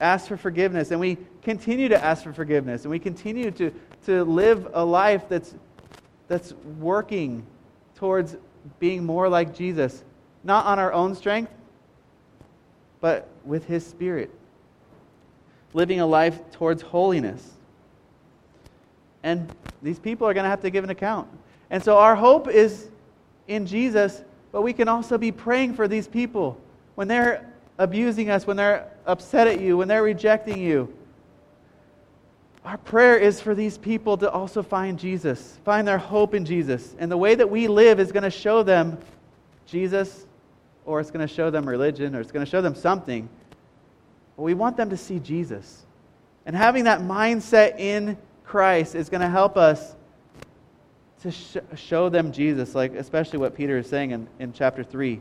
asked 0.00 0.28
for 0.28 0.36
forgiveness 0.36 0.90
and 0.90 1.00
we 1.00 1.16
continue 1.42 1.88
to 1.88 2.02
ask 2.02 2.24
for 2.24 2.32
forgiveness 2.32 2.82
and 2.82 2.90
we 2.90 2.98
continue 2.98 3.50
to, 3.52 3.72
to 4.06 4.24
live 4.24 4.68
a 4.74 4.84
life 4.84 5.28
that's, 5.28 5.54
that's 6.28 6.52
working 6.78 7.46
towards 7.96 8.36
being 8.78 9.04
more 9.04 9.28
like 9.28 9.54
Jesus, 9.54 10.02
not 10.44 10.66
on 10.66 10.78
our 10.78 10.92
own 10.92 11.14
strength, 11.14 11.52
but 13.00 13.28
with 13.44 13.66
His 13.66 13.86
Spirit. 13.86 14.30
Living 15.74 16.00
a 16.00 16.06
life 16.06 16.38
towards 16.52 16.82
holiness. 16.82 17.48
And 19.22 19.54
these 19.82 19.98
people 19.98 20.26
are 20.26 20.34
going 20.34 20.44
to 20.44 20.50
have 20.50 20.62
to 20.62 20.70
give 20.70 20.84
an 20.84 20.90
account. 20.90 21.28
And 21.72 21.82
so 21.82 21.96
our 21.98 22.14
hope 22.14 22.48
is 22.48 22.90
in 23.48 23.66
Jesus, 23.66 24.22
but 24.52 24.60
we 24.60 24.74
can 24.74 24.88
also 24.88 25.16
be 25.16 25.32
praying 25.32 25.72
for 25.74 25.88
these 25.88 26.06
people 26.06 26.60
when 26.94 27.08
they're 27.08 27.50
abusing 27.78 28.28
us, 28.28 28.46
when 28.46 28.58
they're 28.58 28.88
upset 29.06 29.46
at 29.48 29.58
you, 29.58 29.78
when 29.78 29.88
they're 29.88 30.02
rejecting 30.02 30.60
you. 30.60 30.94
Our 32.66 32.76
prayer 32.76 33.16
is 33.16 33.40
for 33.40 33.54
these 33.54 33.78
people 33.78 34.18
to 34.18 34.30
also 34.30 34.62
find 34.62 34.98
Jesus, 34.98 35.58
find 35.64 35.88
their 35.88 35.98
hope 35.98 36.34
in 36.34 36.44
Jesus. 36.44 36.94
And 36.98 37.10
the 37.10 37.16
way 37.16 37.34
that 37.34 37.48
we 37.50 37.66
live 37.68 37.98
is 37.98 38.12
going 38.12 38.22
to 38.22 38.30
show 38.30 38.62
them 38.62 38.98
Jesus, 39.66 40.26
or 40.84 41.00
it's 41.00 41.10
going 41.10 41.26
to 41.26 41.34
show 41.34 41.50
them 41.50 41.66
religion, 41.66 42.14
or 42.14 42.20
it's 42.20 42.30
going 42.30 42.44
to 42.44 42.50
show 42.50 42.60
them 42.60 42.74
something. 42.74 43.28
But 44.36 44.42
we 44.42 44.52
want 44.52 44.76
them 44.76 44.90
to 44.90 44.96
see 44.96 45.18
Jesus. 45.18 45.84
And 46.44 46.54
having 46.54 46.84
that 46.84 47.00
mindset 47.00 47.80
in 47.80 48.18
Christ 48.44 48.94
is 48.94 49.08
going 49.08 49.22
to 49.22 49.30
help 49.30 49.56
us 49.56 49.96
to 51.22 51.30
sh- 51.30 51.56
show 51.76 52.08
them 52.08 52.32
Jesus, 52.32 52.74
like 52.74 52.94
especially 52.94 53.38
what 53.38 53.54
Peter 53.54 53.78
is 53.78 53.88
saying 53.88 54.10
in, 54.10 54.28
in 54.38 54.52
chapter 54.52 54.82
3 54.82 55.20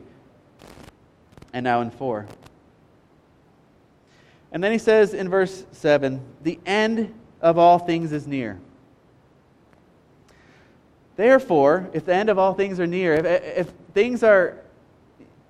and 1.53 1.63
now 1.63 1.81
in 1.81 1.91
4. 1.91 2.25
And 4.51 4.63
then 4.63 4.71
he 4.71 4.77
says 4.77 5.13
in 5.13 5.29
verse 5.29 5.63
7 5.71 6.19
the 6.43 6.59
end 6.65 7.13
of 7.39 7.57
all 7.57 7.79
things 7.79 8.11
is 8.11 8.27
near. 8.27 8.59
Therefore, 11.15 11.89
if 11.93 12.05
the 12.05 12.15
end 12.15 12.29
of 12.29 12.39
all 12.39 12.53
things 12.53 12.79
are 12.79 12.87
near, 12.87 13.13
if, 13.13 13.25
if 13.25 13.73
things 13.93 14.23
are, 14.23 14.57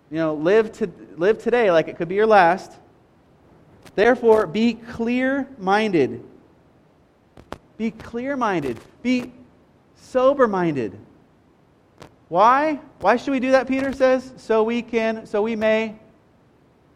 you 0.10 0.18
know, 0.18 0.34
live, 0.34 0.72
to, 0.74 0.92
live 1.16 1.42
today 1.42 1.72
like 1.72 1.88
it 1.88 1.96
could 1.96 2.10
be 2.10 2.16
your 2.16 2.28
last, 2.28 2.74
therefore 3.96 4.48
be 4.48 4.74
clear 4.74 5.48
minded. 5.58 6.24
Be 7.78 7.92
clear 7.92 8.36
minded. 8.36 8.80
Be 9.02 9.32
sober 10.12 10.47
minded. 10.47 10.97
Why? 12.28 12.80
Why 13.00 13.15
should 13.15 13.32
we 13.32 13.39
do 13.39 13.52
that, 13.52 13.67
Peter 13.67 13.93
says? 13.93 14.34
So 14.38 14.63
we 14.63 14.82
can, 14.82 15.26
so 15.26 15.41
we 15.41 15.56
may 15.56 15.95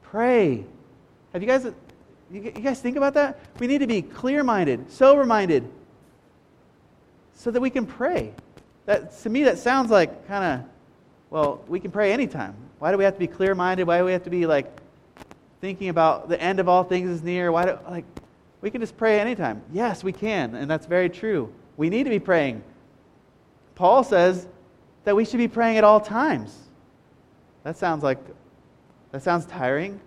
pray. 0.03 0.65
Have 1.33 1.41
you 1.41 1.47
guys, 1.47 1.65
you 2.31 2.41
guys 2.41 2.81
think 2.81 2.97
about 2.97 3.13
that? 3.13 3.39
We 3.59 3.67
need 3.67 3.79
to 3.79 3.87
be 3.87 4.01
clear 4.01 4.43
minded, 4.43 4.91
sober 4.91 5.25
minded, 5.25 5.69
so 7.33 7.51
that 7.51 7.61
we 7.61 7.69
can 7.69 7.85
pray. 7.85 8.33
That, 8.85 9.17
to 9.19 9.29
me, 9.29 9.43
that 9.43 9.59
sounds 9.59 9.91
like 9.91 10.27
kind 10.27 10.61
of, 10.61 10.69
well, 11.29 11.63
we 11.67 11.79
can 11.79 11.91
pray 11.91 12.11
anytime. 12.11 12.55
Why 12.79 12.91
do 12.91 12.97
we 12.97 13.03
have 13.03 13.13
to 13.13 13.19
be 13.19 13.27
clear 13.27 13.55
minded? 13.55 13.87
Why 13.87 13.97
do 13.97 14.05
we 14.05 14.11
have 14.11 14.23
to 14.23 14.29
be 14.29 14.45
like 14.45 14.71
thinking 15.61 15.89
about 15.89 16.29
the 16.29 16.39
end 16.41 16.59
of 16.59 16.69
all 16.69 16.83
things 16.83 17.09
is 17.09 17.23
near? 17.23 17.51
Why 17.51 17.65
do, 17.65 17.79
like, 17.89 18.05
we 18.61 18.69
can 18.71 18.81
just 18.81 18.97
pray 18.97 19.19
anytime. 19.19 19.61
Yes, 19.71 20.03
we 20.03 20.11
can, 20.11 20.55
and 20.55 20.69
that's 20.69 20.85
very 20.85 21.09
true. 21.09 21.51
We 21.77 21.89
need 21.89 22.03
to 22.03 22.09
be 22.09 22.19
praying 22.19 22.63
Paul 23.75 24.03
says 24.03 24.47
that 25.03 25.15
we 25.15 25.25
should 25.25 25.37
be 25.37 25.47
praying 25.47 25.77
at 25.77 25.83
all 25.83 25.99
times. 25.99 26.55
That 27.63 27.77
sounds 27.77 28.03
like 28.03 28.19
that 29.11 29.23
sounds 29.23 29.45
tiring. 29.45 29.99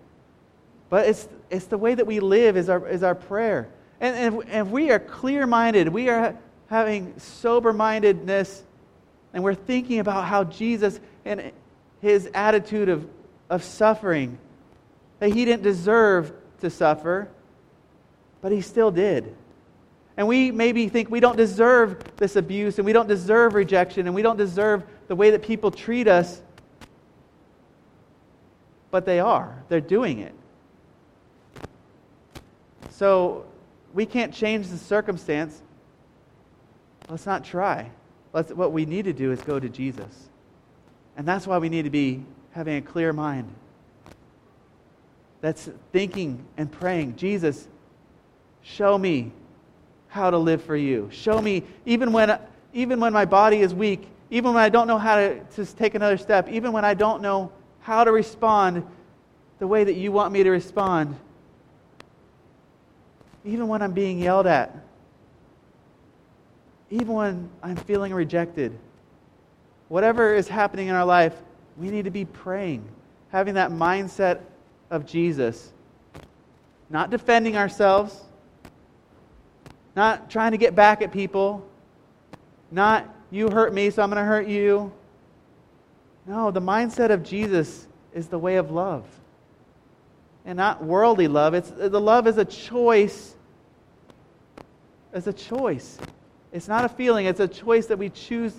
But 0.89 1.07
it's, 1.07 1.27
it's 1.49 1.65
the 1.65 1.77
way 1.77 1.95
that 1.95 2.05
we 2.05 2.19
live 2.19 2.57
is 2.57 2.69
our, 2.69 2.87
is 2.87 3.03
our 3.03 3.15
prayer. 3.15 3.69
And, 3.99 4.15
and, 4.15 4.35
if, 4.35 4.49
and 4.49 4.67
if 4.67 4.71
we 4.71 4.91
are 4.91 4.99
clear 4.99 5.45
minded, 5.47 5.87
we 5.87 6.09
are 6.09 6.35
having 6.67 7.17
sober 7.19 7.73
mindedness, 7.73 8.63
and 9.33 9.43
we're 9.43 9.55
thinking 9.55 9.99
about 9.99 10.25
how 10.25 10.43
Jesus 10.43 10.99
and 11.25 11.51
his 12.01 12.29
attitude 12.33 12.89
of, 12.89 13.07
of 13.49 13.63
suffering, 13.63 14.37
that 15.19 15.33
he 15.33 15.45
didn't 15.45 15.63
deserve 15.63 16.31
to 16.61 16.69
suffer, 16.69 17.27
but 18.41 18.51
he 18.51 18.61
still 18.61 18.91
did. 18.91 19.35
And 20.19 20.27
we 20.27 20.51
maybe 20.51 20.89
think 20.89 21.09
we 21.09 21.21
don't 21.21 21.37
deserve 21.37 22.03
this 22.17 22.35
abuse 22.35 22.77
and 22.77 22.85
we 22.85 22.91
don't 22.91 23.07
deserve 23.07 23.53
rejection 23.53 24.05
and 24.05 24.13
we 24.13 24.21
don't 24.21 24.35
deserve 24.35 24.83
the 25.07 25.15
way 25.15 25.31
that 25.31 25.41
people 25.41 25.71
treat 25.71 26.09
us. 26.09 26.41
But 28.91 29.05
they 29.05 29.21
are. 29.21 29.63
They're 29.69 29.79
doing 29.79 30.19
it. 30.19 30.33
So 32.89 33.45
we 33.93 34.05
can't 34.05 34.33
change 34.33 34.67
the 34.67 34.77
circumstance. 34.77 35.61
Let's 37.07 37.25
not 37.25 37.45
try. 37.45 37.89
Let's, 38.33 38.51
what 38.51 38.73
we 38.73 38.85
need 38.85 39.05
to 39.05 39.13
do 39.13 39.31
is 39.31 39.39
go 39.39 39.57
to 39.57 39.69
Jesus. 39.69 40.27
And 41.15 41.25
that's 41.25 41.47
why 41.47 41.59
we 41.59 41.69
need 41.69 41.83
to 41.83 41.89
be 41.89 42.25
having 42.51 42.75
a 42.75 42.81
clear 42.81 43.13
mind. 43.13 43.55
That's 45.39 45.69
thinking 45.93 46.45
and 46.57 46.69
praying, 46.69 47.15
Jesus, 47.15 47.69
show 48.61 48.97
me 48.97 49.31
how 50.09 50.29
to 50.29 50.37
live 50.37 50.63
for 50.63 50.75
you. 50.75 51.07
Show 51.11 51.41
me, 51.41 51.63
even 51.85 52.11
when, 52.11 52.37
even 52.73 52.99
when 52.99 53.13
my 53.13 53.25
body 53.25 53.61
is 53.61 53.73
weak, 53.73 54.07
even 54.31 54.53
when 54.53 54.61
I 54.61 54.69
don't 54.69 54.87
know 54.87 54.97
how 54.97 55.15
to, 55.15 55.39
to 55.39 55.65
take 55.65 55.95
another 55.95 56.17
step, 56.17 56.49
even 56.49 56.71
when 56.71 56.83
I 56.83 56.93
don't 56.93 57.21
know 57.21 57.51
how 57.79 58.03
to 58.03 58.11
respond 58.11 58.85
the 59.59 59.67
way 59.67 59.83
that 59.83 59.93
you 59.93 60.11
want 60.11 60.33
me 60.33 60.43
to 60.43 60.49
respond, 60.49 61.15
even 63.45 63.67
when 63.67 63.81
I'm 63.81 63.93
being 63.93 64.19
yelled 64.19 64.47
at, 64.47 64.75
even 66.89 67.13
when 67.13 67.49
I'm 67.61 67.75
feeling 67.75 68.13
rejected, 68.13 68.77
whatever 69.89 70.33
is 70.33 70.47
happening 70.47 70.87
in 70.87 70.95
our 70.95 71.05
life, 71.05 71.33
we 71.77 71.89
need 71.89 72.05
to 72.05 72.11
be 72.11 72.25
praying, 72.25 72.83
having 73.29 73.53
that 73.53 73.69
mindset 73.71 74.41
of 74.89 75.05
Jesus, 75.05 75.71
not 76.89 77.11
defending 77.11 77.55
ourselves 77.55 78.23
not 79.99 80.29
trying 80.29 80.51
to 80.51 80.57
get 80.57 80.75
back 80.75 81.01
at 81.01 81.11
people, 81.11 81.67
not 82.71 83.13
you 83.31 83.49
hurt 83.49 83.73
me, 83.73 83.89
so 83.89 84.01
I'm 84.01 84.09
going 84.09 84.23
to 84.23 84.25
hurt 84.25 84.47
you. 84.47 84.93
No, 86.25 86.51
the 86.51 86.61
mindset 86.61 87.11
of 87.11 87.21
Jesus 87.21 87.85
is 88.13 88.27
the 88.27 88.39
way 88.39 88.55
of 88.55 88.71
love. 88.71 89.03
And 90.45 90.55
not 90.55 90.81
worldly 90.81 91.27
love. 91.27 91.53
It's, 91.53 91.69
the 91.69 91.99
love 91.99 92.27
is 92.27 92.37
a 92.37 92.45
choice. 92.45 93.35
It's 95.13 95.27
a 95.27 95.33
choice. 95.33 95.97
It's 96.53 96.69
not 96.69 96.85
a 96.85 96.89
feeling, 96.89 97.25
it's 97.25 97.41
a 97.41 97.47
choice 97.47 97.87
that 97.87 97.97
we 97.97 98.09
choose 98.09 98.55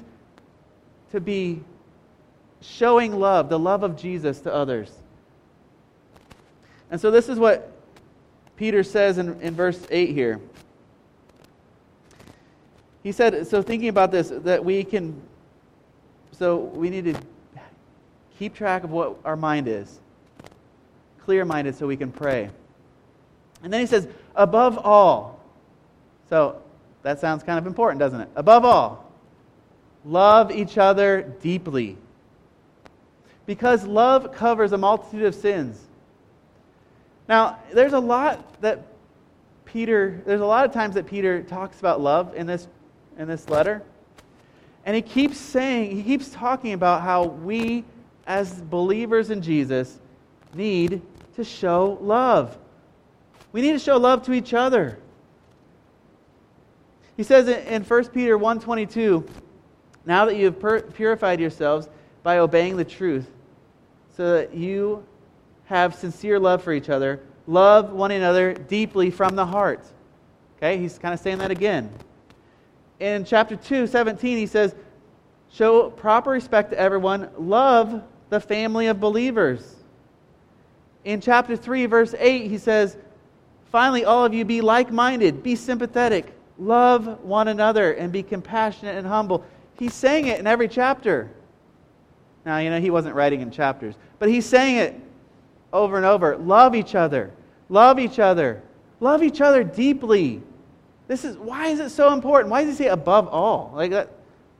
to 1.10 1.22
be 1.22 1.62
showing 2.60 3.18
love, 3.18 3.48
the 3.48 3.58
love 3.58 3.82
of 3.82 3.96
Jesus 3.96 4.40
to 4.40 4.52
others. 4.52 4.92
And 6.90 7.00
so 7.00 7.10
this 7.10 7.30
is 7.30 7.38
what 7.38 7.72
Peter 8.56 8.82
says 8.82 9.16
in, 9.16 9.40
in 9.40 9.54
verse 9.54 9.86
8 9.90 10.10
here. 10.10 10.38
He 13.02 13.12
said, 13.12 13.46
so 13.46 13.62
thinking 13.62 13.88
about 13.88 14.10
this, 14.10 14.28
that 14.30 14.64
we 14.64 14.84
can, 14.84 15.20
so 16.32 16.56
we 16.56 16.90
need 16.90 17.04
to 17.06 17.14
keep 18.38 18.54
track 18.54 18.84
of 18.84 18.90
what 18.90 19.16
our 19.24 19.36
mind 19.36 19.68
is, 19.68 20.00
clear 21.24 21.44
minded 21.44 21.74
so 21.74 21.86
we 21.86 21.96
can 21.96 22.12
pray. 22.12 22.50
And 23.62 23.72
then 23.72 23.80
he 23.80 23.86
says, 23.86 24.08
above 24.34 24.78
all. 24.78 25.40
So 26.28 26.62
that 27.02 27.20
sounds 27.20 27.42
kind 27.42 27.58
of 27.58 27.66
important, 27.66 27.98
doesn't 27.98 28.20
it? 28.20 28.28
Above 28.36 28.64
all, 28.64 29.10
love 30.04 30.50
each 30.50 30.78
other 30.78 31.22
deeply. 31.40 31.96
Because 33.46 33.84
love 33.84 34.32
covers 34.32 34.72
a 34.72 34.78
multitude 34.78 35.24
of 35.24 35.34
sins. 35.34 35.80
Now, 37.28 37.58
there's 37.72 37.92
a 37.92 38.00
lot 38.00 38.60
that 38.60 38.86
Peter, 39.64 40.20
there's 40.26 40.40
a 40.40 40.46
lot 40.46 40.64
of 40.64 40.72
times 40.72 40.94
that 40.94 41.06
Peter 41.06 41.42
talks 41.42 41.78
about 41.78 42.00
love 42.00 42.34
in 42.34 42.46
this, 42.46 42.66
in 43.20 43.28
this 43.28 43.48
letter. 43.50 43.82
And 44.86 44.96
he 44.96 45.02
keeps 45.02 45.36
saying, 45.36 45.94
he 45.94 46.02
keeps 46.02 46.30
talking 46.30 46.72
about 46.72 47.02
how 47.02 47.24
we, 47.24 47.84
as 48.26 48.62
believers 48.62 49.28
in 49.28 49.42
Jesus, 49.42 50.00
need 50.54 51.02
to 51.36 51.44
show 51.44 51.98
love. 52.00 52.56
We 53.52 53.60
need 53.60 53.72
to 53.72 53.78
show 53.78 53.98
love 53.98 54.24
to 54.24 54.32
each 54.32 54.54
other. 54.54 54.98
He 57.16 57.22
says 57.22 57.46
in 57.46 57.84
1 57.84 58.04
Peter 58.08 58.38
1.22, 58.38 59.28
Now 60.06 60.24
that 60.24 60.36
you 60.36 60.46
have 60.46 60.94
purified 60.94 61.40
yourselves 61.40 61.90
by 62.22 62.38
obeying 62.38 62.78
the 62.78 62.84
truth, 62.84 63.30
so 64.16 64.32
that 64.32 64.54
you 64.54 65.04
have 65.66 65.94
sincere 65.94 66.38
love 66.38 66.62
for 66.62 66.72
each 66.72 66.88
other, 66.88 67.20
love 67.46 67.92
one 67.92 68.12
another 68.12 68.54
deeply 68.54 69.10
from 69.10 69.36
the 69.36 69.44
heart. 69.44 69.84
Okay, 70.56 70.78
he's 70.78 70.98
kind 70.98 71.12
of 71.12 71.20
saying 71.20 71.38
that 71.38 71.50
again. 71.50 71.90
In 73.00 73.24
chapter 73.24 73.56
2, 73.56 73.86
17, 73.86 74.36
he 74.36 74.46
says, 74.46 74.74
Show 75.50 75.90
proper 75.90 76.30
respect 76.30 76.70
to 76.70 76.78
everyone, 76.78 77.28
love 77.36 78.02
the 78.28 78.38
family 78.38 78.86
of 78.86 79.00
believers. 79.00 79.76
In 81.04 81.20
chapter 81.20 81.56
3, 81.56 81.86
verse 81.86 82.14
8, 82.16 82.48
he 82.48 82.58
says, 82.58 82.96
Finally, 83.72 84.04
all 84.04 84.24
of 84.24 84.34
you 84.34 84.44
be 84.44 84.60
like 84.60 84.92
minded, 84.92 85.42
be 85.42 85.56
sympathetic, 85.56 86.32
love 86.58 87.20
one 87.24 87.48
another, 87.48 87.92
and 87.92 88.12
be 88.12 88.22
compassionate 88.22 88.96
and 88.96 89.06
humble. 89.06 89.44
He's 89.78 89.94
saying 89.94 90.26
it 90.26 90.38
in 90.38 90.46
every 90.46 90.68
chapter. 90.68 91.30
Now, 92.44 92.58
you 92.58 92.70
know, 92.70 92.80
he 92.80 92.90
wasn't 92.90 93.14
writing 93.14 93.40
in 93.40 93.50
chapters, 93.50 93.94
but 94.18 94.28
he's 94.28 94.44
saying 94.44 94.76
it 94.76 95.00
over 95.72 95.96
and 95.96 96.04
over. 96.04 96.36
Love 96.36 96.74
each 96.74 96.94
other. 96.94 97.32
Love 97.68 97.98
each 97.98 98.18
other. 98.18 98.62
Love 99.00 99.22
each 99.22 99.40
other 99.40 99.64
deeply. 99.64 100.42
This 101.10 101.24
is 101.24 101.36
why 101.38 101.66
is 101.66 101.80
it 101.80 101.90
so 101.90 102.12
important? 102.12 102.52
Why 102.52 102.62
does 102.62 102.78
he 102.78 102.84
say 102.84 102.88
above 102.88 103.26
all? 103.26 103.72
Like 103.74 103.90
that, 103.90 104.10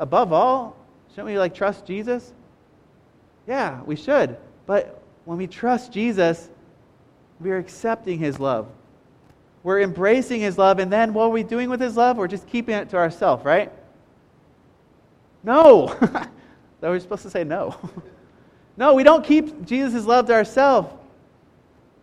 above 0.01 0.33
all? 0.33 0.77
Shouldn't 1.11 1.29
we 1.29 1.39
like 1.39 1.55
trust 1.55 1.87
Jesus? 1.87 2.33
Yeah, 3.47 3.81
we 3.83 3.95
should. 3.95 4.37
But 4.67 5.01
when 5.27 5.39
we 5.39 5.47
trust 5.47 5.93
Jesus, 5.93 6.51
we 7.39 7.53
are 7.53 7.59
accepting 7.59 8.19
his 8.19 8.41
love. 8.41 8.67
We're 9.63 9.81
embracing 9.81 10.41
his 10.41 10.59
love, 10.59 10.81
and 10.81 10.93
then 10.93 11.15
what 11.15 11.27
are 11.27 11.29
we 11.29 11.45
doing 11.45 11.71
with 11.71 11.81
his 11.81 11.97
love? 11.97 12.17
We're 12.17 12.27
just 12.27 12.49
keeping 12.49 12.75
it 12.75 12.91
to 12.91 12.97
ourselves, 12.97 13.45
right? 13.45 13.71
No. 15.45 15.97
we're 16.81 16.99
supposed 16.99 17.23
to 17.23 17.31
say 17.31 17.45
no. 17.45 17.77
no, 18.77 18.95
we 18.95 19.05
don't 19.05 19.25
keep 19.25 19.65
Jesus' 19.65 20.05
love 20.05 20.27
to 20.27 20.33
ourselves. 20.33 20.93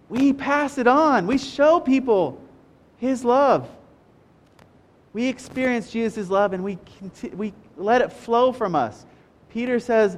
We 0.07 0.31
pass 0.31 0.77
it 0.77 0.87
on. 0.87 1.27
We 1.27 1.37
show 1.37 1.81
people 1.81 2.41
his 2.95 3.25
love. 3.25 3.69
We 5.17 5.29
experience 5.29 5.89
Jesus' 5.89 6.29
love 6.29 6.53
and 6.53 6.63
we, 6.63 6.77
conti- 6.99 7.29
we 7.29 7.51
let 7.75 8.01
it 8.01 8.13
flow 8.13 8.51
from 8.51 8.75
us. 8.75 9.03
Peter 9.49 9.79
says, 9.79 10.15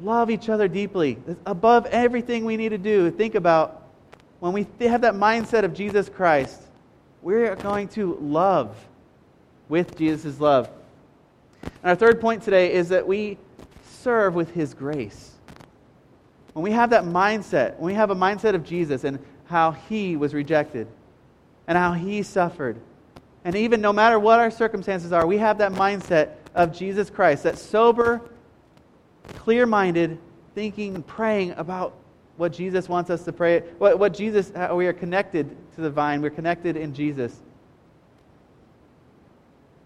Love 0.00 0.28
each 0.28 0.48
other 0.48 0.66
deeply. 0.66 1.18
above 1.46 1.86
everything 1.86 2.44
we 2.44 2.56
need 2.56 2.70
to 2.70 2.78
do. 2.78 3.12
Think 3.12 3.36
about 3.36 3.84
when 4.40 4.52
we 4.52 4.66
have 4.80 5.02
that 5.02 5.14
mindset 5.14 5.62
of 5.62 5.72
Jesus 5.72 6.08
Christ, 6.08 6.62
we're 7.22 7.54
going 7.54 7.86
to 7.90 8.18
love 8.20 8.76
with 9.68 9.96
Jesus' 9.96 10.40
love. 10.40 10.68
And 11.62 11.84
our 11.84 11.94
third 11.94 12.20
point 12.20 12.42
today 12.42 12.72
is 12.72 12.88
that 12.88 13.06
we 13.06 13.38
serve 13.88 14.34
with 14.34 14.50
his 14.50 14.74
grace. 14.74 15.30
When 16.54 16.64
we 16.64 16.72
have 16.72 16.90
that 16.90 17.04
mindset, 17.04 17.76
when 17.76 17.86
we 17.86 17.94
have 17.94 18.10
a 18.10 18.16
mindset 18.16 18.56
of 18.56 18.64
Jesus 18.64 19.04
and 19.04 19.20
how 19.44 19.70
he 19.70 20.16
was 20.16 20.34
rejected 20.34 20.88
and 21.68 21.78
how 21.78 21.92
he 21.92 22.24
suffered, 22.24 22.80
and 23.44 23.54
even 23.56 23.80
no 23.80 23.92
matter 23.92 24.18
what 24.18 24.38
our 24.38 24.50
circumstances 24.50 25.12
are, 25.12 25.26
we 25.26 25.38
have 25.38 25.58
that 25.58 25.72
mindset 25.72 26.30
of 26.54 26.76
Jesus 26.76 27.08
Christ, 27.10 27.44
that 27.44 27.58
sober, 27.58 28.20
clear 29.36 29.66
minded 29.66 30.18
thinking, 30.54 31.02
praying 31.04 31.52
about 31.52 31.94
what 32.36 32.52
Jesus 32.52 32.88
wants 32.88 33.10
us 33.10 33.24
to 33.24 33.32
pray, 33.32 33.60
what, 33.78 33.98
what 33.98 34.14
Jesus, 34.14 34.52
we 34.72 34.86
are 34.86 34.92
connected 34.92 35.56
to 35.74 35.80
the 35.80 35.90
vine, 35.90 36.22
we're 36.22 36.30
connected 36.30 36.76
in 36.76 36.94
Jesus. 36.94 37.36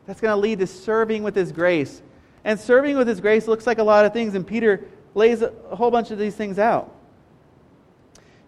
That's 0.07 0.21
going 0.21 0.33
to 0.33 0.41
lead 0.41 0.59
to 0.59 0.67
serving 0.67 1.23
with 1.23 1.35
His 1.35 1.53
grace. 1.53 2.03
And 2.45 2.59
serving 2.59 2.97
with 2.97 3.07
His 3.07 3.21
grace 3.21 3.47
looks 3.47 3.67
like 3.67 3.79
a 3.79 3.85
lot 3.85 4.05
of 4.05 4.12
things, 4.12 4.35
and 4.35 4.47
Peter 4.47 4.85
lays 5.15 5.43
a 5.43 5.53
whole 5.77 5.91
bunch 5.91 6.11
of 6.11 6.19
these 6.19 6.35
things 6.35 6.59
out. 6.59 6.95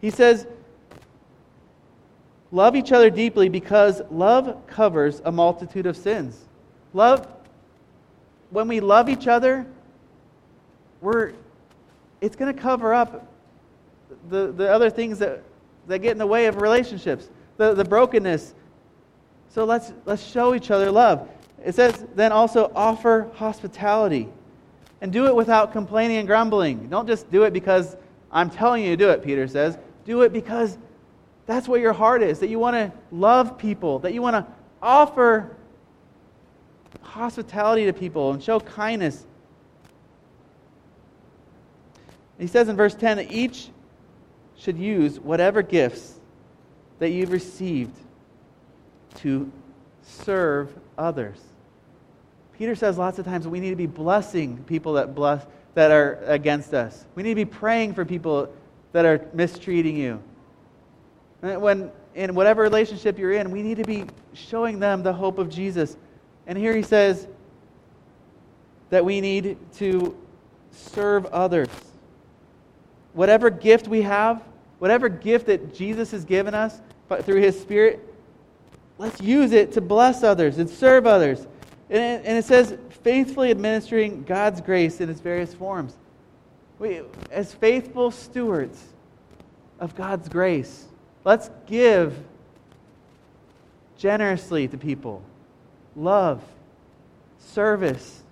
He 0.01 0.11
says, 0.11 0.47
Love 2.55 2.77
each 2.77 2.93
other 2.93 3.11
deeply 3.11 3.49
because 3.49 4.01
love 4.13 4.65
covers 4.69 5.21
a 5.25 5.33
multitude 5.33 5.87
of 5.87 5.97
sins. 5.97 6.39
Love, 6.93 7.27
when 8.51 8.69
we 8.69 8.79
love 8.79 9.09
each 9.09 9.27
other, 9.27 9.67
we're, 11.01 11.33
it's 12.21 12.37
going 12.37 12.55
to 12.55 12.63
cover 12.63 12.95
up 12.95 13.27
the, 14.29 14.53
the 14.53 14.73
other 14.73 14.89
things 14.89 15.19
that, 15.19 15.43
that 15.89 15.99
get 15.99 16.13
in 16.13 16.19
the 16.19 16.27
way 16.29 16.47
of 16.47 16.63
relationships, 16.63 17.29
the, 17.57 17.75
the 17.75 17.85
brokenness. 17.85 18.55
So 19.49 19.65
let's, 19.65 19.93
let's 20.05 20.23
show 20.23 20.55
each 20.55 20.71
other 20.71 20.93
love. 20.93 21.29
It 21.65 21.75
says, 21.75 22.05
then 22.15 22.31
also 22.31 22.71
offer 22.77 23.33
hospitality. 23.35 24.29
And 25.01 25.13
do 25.13 25.27
it 25.27 25.35
without 25.35 25.73
complaining 25.73 26.19
and 26.19 26.29
grumbling. 26.29 26.89
Don't 26.89 27.09
just 27.09 27.29
do 27.33 27.43
it 27.43 27.53
because 27.53 27.97
I'm 28.31 28.49
telling 28.49 28.85
you 28.85 28.91
to 28.91 28.97
do 28.97 29.11
it, 29.11 29.25
Peter 29.25 29.49
says. 29.49 29.77
Do 30.05 30.23
it 30.23 30.33
because 30.33 30.79
that's 31.47 31.69
what 31.69 31.81
your 31.81 31.93
heart 31.93 32.23
is, 32.23 32.39
that 32.41 32.49
you 32.49 32.59
want 32.59 32.75
to 32.75 32.93
love 33.13 33.59
people, 33.59 33.99
that 34.01 34.15
you 34.15 34.23
want 34.23 34.35
to 34.35 34.47
offer 34.81 35.57
hospitality 37.03 37.85
to 37.87 37.93
people 37.93 38.33
and 38.33 38.43
show 38.43 38.61
kindness. 38.61 39.27
He 42.39 42.47
says 42.47 42.69
in 42.69 42.77
verse 42.77 42.95
10 42.95 43.19
that 43.19 43.33
each 43.33 43.69
should 44.57 44.79
use 44.79 45.21
whatever 45.21 45.63
gifts 45.63 46.19
that 46.99 47.11
you've 47.11 47.31
received 47.33 47.97
to 49.17 49.51
serve 50.03 50.75
others. 50.97 51.39
Peter 52.59 52.75
says 52.75 52.99
lots 52.99 53.19
of 53.19 53.25
times 53.25 53.47
we 53.47 53.61
need 53.61 53.71
to 53.71 53.77
be 53.77 53.87
blessing 53.87 54.63
people 54.67 54.95
that 54.95 55.15
bless 55.15 55.45
that 55.75 55.91
are 55.91 56.21
against 56.27 56.73
us. 56.73 57.05
We 57.15 57.23
need 57.23 57.31
to 57.31 57.35
be 57.35 57.45
praying 57.45 57.95
for 57.95 58.05
people 58.05 58.49
that 58.93 59.05
are 59.05 59.29
mistreating 59.35 59.97
you. 59.97 60.23
When 61.45 61.91
in 62.15 62.35
whatever 62.35 62.63
relationship 62.63 63.19
you're 63.19 63.33
in, 63.33 63.51
we 63.51 63.63
need 63.63 63.77
to 63.77 63.85
be 63.85 64.07
showing 64.33 64.79
them 64.79 65.03
the 65.03 65.13
hope 65.13 65.39
of 65.39 65.51
Jesus. 65.51 65.97
And 66.47 66.57
here 66.57 66.75
he 66.75 66.83
says 66.83 67.27
that 68.91 69.05
we 69.05 69.21
need 69.21 69.59
to 69.75 70.17
serve 70.71 71.27
others. 71.27 71.69
Whatever 73.13 73.51
gift 73.51 73.89
we 73.89 74.03
have, 74.03 74.43
whatever 74.79 75.09
gift 75.09 75.47
that 75.47 75.75
Jesus 75.75 76.11
has 76.13 76.25
given 76.25 76.55
us 76.55 76.81
through 77.23 77.41
his 77.41 77.61
Spirit, 77.61 78.01
let's 78.99 79.21
use 79.21 79.53
it 79.53 79.73
to 79.73 79.81
bless 79.81 80.23
others 80.23 80.59
and 80.59 80.69
serve 80.69 81.07
others. 81.07 81.47
And 81.91 82.27
it, 82.27 82.45
says, 82.45 82.77
faithfully 83.03 83.51
administering 83.51 84.23
God's 84.23 84.61
grace 84.61 85.01
in 85.01 85.11
its 85.11 85.21
various 85.21 85.53
forms. 85.53 85.95
We, 86.79 87.03
as 87.31 87.53
faithful 87.53 88.11
stewards 88.11 88.83
of 89.79 89.95
God's 89.95 90.29
grace, 90.29 90.87
Let's 91.25 91.51
give 91.67 92.15
generously 93.97 94.69
to 94.69 94.77
people 94.77 95.23
love, 95.97 96.43
service, 97.39 98.23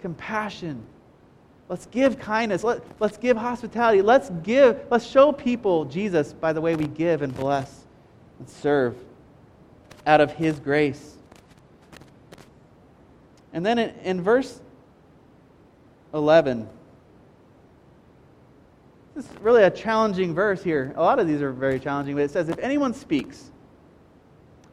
compassion. 0.00 0.82
Let's 1.68 1.86
give 1.86 2.18
kindness. 2.18 2.64
Let, 2.64 2.82
let's 3.00 3.16
give 3.16 3.36
hospitality. 3.36 4.02
Let's 4.02 4.30
give, 4.42 4.84
let's 4.90 5.06
show 5.06 5.32
people 5.32 5.84
Jesus 5.84 6.32
by 6.32 6.52
the 6.52 6.60
way 6.60 6.74
we 6.74 6.86
give 6.86 7.22
and 7.22 7.34
bless 7.34 7.84
and 8.38 8.48
serve 8.48 8.96
out 10.06 10.20
of 10.20 10.32
His 10.32 10.58
grace. 10.58 11.16
And 13.52 13.64
then 13.64 13.78
in, 13.78 13.90
in 14.00 14.22
verse 14.22 14.60
11, 16.12 16.68
this 19.20 19.30
is 19.30 19.40
really 19.42 19.64
a 19.64 19.70
challenging 19.70 20.34
verse 20.34 20.62
here. 20.62 20.94
A 20.96 21.02
lot 21.02 21.18
of 21.18 21.28
these 21.28 21.42
are 21.42 21.52
very 21.52 21.78
challenging, 21.78 22.14
but 22.14 22.22
it 22.22 22.30
says, 22.30 22.48
If 22.48 22.58
anyone 22.58 22.94
speaks, 22.94 23.50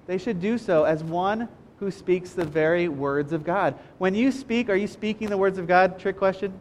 they 0.05 0.17
should 0.17 0.39
do 0.39 0.57
so 0.57 0.85
as 0.85 1.03
one 1.03 1.49
who 1.79 1.91
speaks 1.91 2.31
the 2.31 2.45
very 2.45 2.87
words 2.87 3.33
of 3.33 3.43
God. 3.43 3.77
When 3.97 4.15
you 4.15 4.31
speak, 4.31 4.69
are 4.69 4.75
you 4.75 4.87
speaking 4.87 5.29
the 5.29 5.37
words 5.37 5.57
of 5.57 5.67
God? 5.67 5.99
Trick 5.99 6.17
question. 6.17 6.57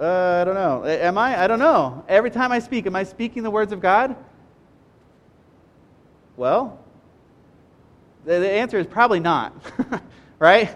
Uh, 0.00 0.40
I 0.40 0.44
don't 0.44 0.54
know. 0.54 0.86
Am 0.86 1.18
I? 1.18 1.42
I 1.42 1.46
don't 1.46 1.58
know. 1.58 2.02
Every 2.08 2.30
time 2.30 2.50
I 2.50 2.60
speak, 2.60 2.86
am 2.86 2.96
I 2.96 3.04
speaking 3.04 3.42
the 3.42 3.50
words 3.50 3.70
of 3.70 3.82
God? 3.82 4.16
Well, 6.38 6.82
the, 8.24 8.40
the 8.40 8.50
answer 8.50 8.78
is 8.78 8.86
probably 8.86 9.20
not, 9.20 9.52
right? 10.38 10.74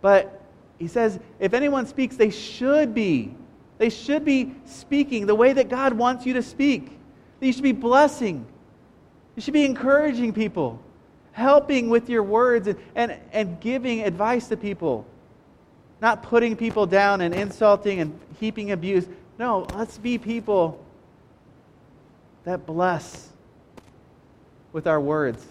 But 0.00 0.42
he 0.78 0.88
says, 0.88 1.20
if 1.38 1.52
anyone 1.52 1.84
speaks, 1.84 2.16
they 2.16 2.30
should 2.30 2.94
be 2.94 3.34
they 3.78 3.90
should 3.90 4.24
be 4.24 4.54
speaking 4.64 5.26
the 5.26 5.34
way 5.34 5.52
that 5.52 5.68
God 5.68 5.92
wants 5.92 6.24
you 6.24 6.34
to 6.34 6.42
speak. 6.42 6.90
You 7.40 7.52
should 7.52 7.62
be 7.62 7.72
blessing. 7.72 8.46
You 9.34 9.42
should 9.42 9.54
be 9.54 9.64
encouraging 9.64 10.32
people, 10.32 10.80
helping 11.32 11.90
with 11.90 12.08
your 12.08 12.22
words, 12.22 12.66
and, 12.66 12.78
and, 12.94 13.14
and 13.32 13.60
giving 13.60 14.02
advice 14.02 14.48
to 14.48 14.56
people. 14.56 15.06
Not 16.00 16.22
putting 16.22 16.56
people 16.56 16.86
down 16.86 17.20
and 17.20 17.34
insulting 17.34 18.00
and 18.00 18.18
heaping 18.40 18.72
abuse. 18.72 19.06
No, 19.38 19.66
let's 19.74 19.98
be 19.98 20.16
people 20.16 20.82
that 22.44 22.64
bless 22.64 23.28
with 24.72 24.86
our 24.86 25.00
words. 25.00 25.44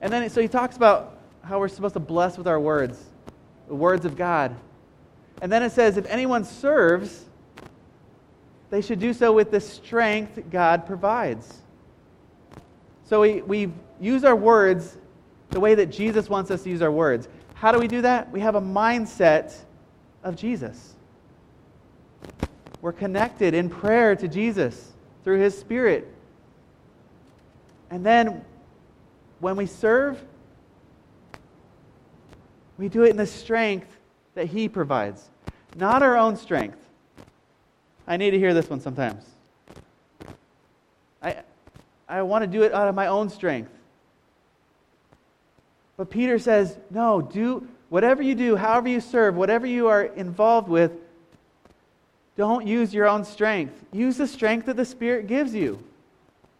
And 0.00 0.12
then, 0.12 0.28
so 0.30 0.40
he 0.40 0.48
talks 0.48 0.76
about 0.76 1.18
how 1.42 1.58
we're 1.58 1.68
supposed 1.68 1.94
to 1.94 2.00
bless 2.00 2.36
with 2.36 2.46
our 2.46 2.60
words, 2.60 3.02
the 3.68 3.74
words 3.74 4.04
of 4.04 4.16
God. 4.16 4.54
And 5.42 5.52
then 5.52 5.62
it 5.62 5.72
says, 5.72 5.96
if 5.96 6.06
anyone 6.06 6.44
serves, 6.44 7.24
they 8.70 8.80
should 8.80 8.98
do 8.98 9.12
so 9.12 9.32
with 9.32 9.50
the 9.50 9.60
strength 9.60 10.40
God 10.50 10.86
provides. 10.86 11.62
So 13.04 13.20
we, 13.20 13.42
we 13.42 13.72
use 14.00 14.24
our 14.24 14.34
words 14.34 14.96
the 15.50 15.60
way 15.60 15.74
that 15.74 15.86
Jesus 15.86 16.28
wants 16.28 16.50
us 16.50 16.62
to 16.64 16.70
use 16.70 16.82
our 16.82 16.90
words. 16.90 17.28
How 17.54 17.70
do 17.72 17.78
we 17.78 17.86
do 17.86 18.02
that? 18.02 18.30
We 18.32 18.40
have 18.40 18.54
a 18.54 18.60
mindset 18.60 19.54
of 20.24 20.36
Jesus. 20.36 20.94
We're 22.82 22.92
connected 22.92 23.54
in 23.54 23.70
prayer 23.70 24.16
to 24.16 24.28
Jesus 24.28 24.92
through 25.24 25.40
his 25.40 25.56
Spirit. 25.56 26.12
And 27.90 28.04
then 28.04 28.44
when 29.40 29.56
we 29.56 29.66
serve, 29.66 30.22
we 32.76 32.88
do 32.88 33.04
it 33.04 33.10
in 33.10 33.16
the 33.16 33.26
strength 33.26 33.95
that 34.36 34.46
he 34.46 34.68
provides, 34.68 35.30
not 35.74 36.02
our 36.02 36.16
own 36.16 36.36
strength. 36.36 36.78
I 38.06 38.16
need 38.18 38.30
to 38.30 38.38
hear 38.38 38.54
this 38.54 38.70
one 38.70 38.80
sometimes. 38.80 39.24
I, 41.22 41.38
I 42.06 42.22
want 42.22 42.42
to 42.42 42.46
do 42.46 42.62
it 42.62 42.72
out 42.72 42.86
of 42.86 42.94
my 42.94 43.08
own 43.08 43.30
strength. 43.30 43.70
But 45.96 46.10
Peter 46.10 46.38
says, 46.38 46.76
no, 46.90 47.22
do 47.22 47.66
whatever 47.88 48.22
you 48.22 48.34
do, 48.34 48.56
however 48.56 48.88
you 48.88 49.00
serve, 49.00 49.34
whatever 49.34 49.66
you 49.66 49.88
are 49.88 50.04
involved 50.04 50.68
with, 50.68 50.92
don't 52.36 52.66
use 52.66 52.92
your 52.92 53.08
own 53.08 53.24
strength. 53.24 53.86
Use 53.90 54.18
the 54.18 54.26
strength 54.26 54.66
that 54.66 54.76
the 54.76 54.84
Spirit 54.84 55.26
gives 55.26 55.54
you. 55.54 55.82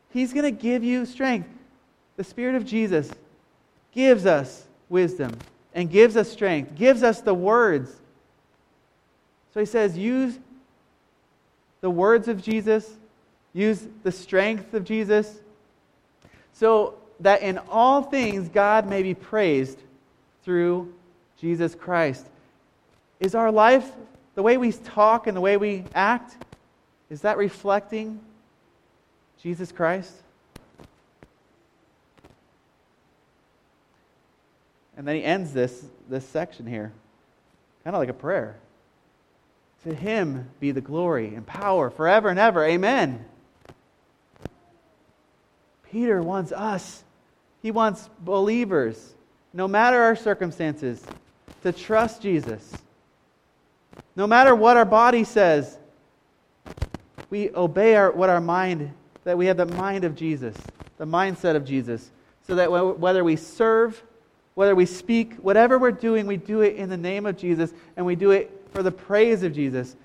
He's 0.08 0.32
going 0.32 0.44
to 0.44 0.50
give 0.50 0.82
you 0.82 1.04
strength. 1.04 1.50
The 2.16 2.24
Spirit 2.24 2.54
of 2.54 2.64
Jesus 2.64 3.10
gives 3.92 4.24
us 4.24 4.64
wisdom 4.88 5.36
and 5.76 5.90
gives 5.90 6.16
us 6.16 6.28
strength, 6.32 6.74
gives 6.74 7.04
us 7.04 7.20
the 7.20 7.34
words. 7.34 7.94
So 9.52 9.60
he 9.60 9.66
says, 9.66 9.96
use 9.96 10.38
the 11.82 11.90
words 11.90 12.28
of 12.28 12.42
Jesus, 12.42 12.90
use 13.52 13.86
the 14.02 14.10
strength 14.10 14.72
of 14.74 14.84
Jesus, 14.84 15.38
so 16.54 16.94
that 17.20 17.42
in 17.42 17.58
all 17.70 18.02
things 18.02 18.48
God 18.48 18.88
may 18.88 19.02
be 19.02 19.14
praised 19.14 19.78
through 20.42 20.92
Jesus 21.38 21.74
Christ. 21.74 22.26
Is 23.20 23.34
our 23.34 23.52
life, 23.52 23.90
the 24.34 24.42
way 24.42 24.56
we 24.56 24.72
talk 24.72 25.26
and 25.26 25.36
the 25.36 25.42
way 25.42 25.58
we 25.58 25.84
act, 25.94 26.36
is 27.10 27.20
that 27.20 27.36
reflecting 27.36 28.18
Jesus 29.42 29.72
Christ? 29.72 30.14
And 34.96 35.06
then 35.06 35.16
he 35.16 35.24
ends 35.24 35.52
this, 35.52 35.84
this 36.08 36.26
section 36.26 36.66
here, 36.66 36.92
kind 37.84 37.94
of 37.94 38.00
like 38.00 38.08
a 38.08 38.14
prayer. 38.14 38.56
To 39.84 39.94
him 39.94 40.48
be 40.58 40.70
the 40.70 40.80
glory 40.80 41.34
and 41.34 41.46
power 41.46 41.90
forever 41.90 42.28
and 42.28 42.38
ever. 42.38 42.64
Amen. 42.64 43.24
Peter 45.90 46.20
wants 46.22 46.50
us, 46.52 47.04
he 47.62 47.70
wants 47.70 48.08
believers, 48.20 49.14
no 49.52 49.68
matter 49.68 50.00
our 50.00 50.16
circumstances, 50.16 51.04
to 51.62 51.72
trust 51.72 52.22
Jesus. 52.22 52.72
No 54.14 54.26
matter 54.26 54.54
what 54.54 54.76
our 54.76 54.84
body 54.84 55.24
says, 55.24 55.78
we 57.30 57.50
obey 57.50 57.94
our, 57.96 58.12
what 58.12 58.28
our 58.28 58.40
mind, 58.40 58.92
that 59.24 59.36
we 59.36 59.46
have 59.46 59.56
the 59.56 59.66
mind 59.66 60.04
of 60.04 60.14
Jesus, 60.14 60.56
the 60.98 61.06
mindset 61.06 61.56
of 61.56 61.64
Jesus, 61.64 62.10
so 62.46 62.54
that 62.54 62.70
whether 62.70 63.24
we 63.24 63.36
serve 63.36 64.02
whether 64.56 64.74
we 64.74 64.86
speak, 64.86 65.34
whatever 65.34 65.78
we're 65.78 65.92
doing, 65.92 66.26
we 66.26 66.38
do 66.38 66.62
it 66.62 66.76
in 66.76 66.88
the 66.88 66.96
name 66.96 67.26
of 67.26 67.36
Jesus 67.36 67.72
and 67.96 68.04
we 68.04 68.16
do 68.16 68.30
it 68.30 68.50
for 68.72 68.82
the 68.82 68.90
praise 68.90 69.42
of 69.42 69.52
Jesus 69.52 69.96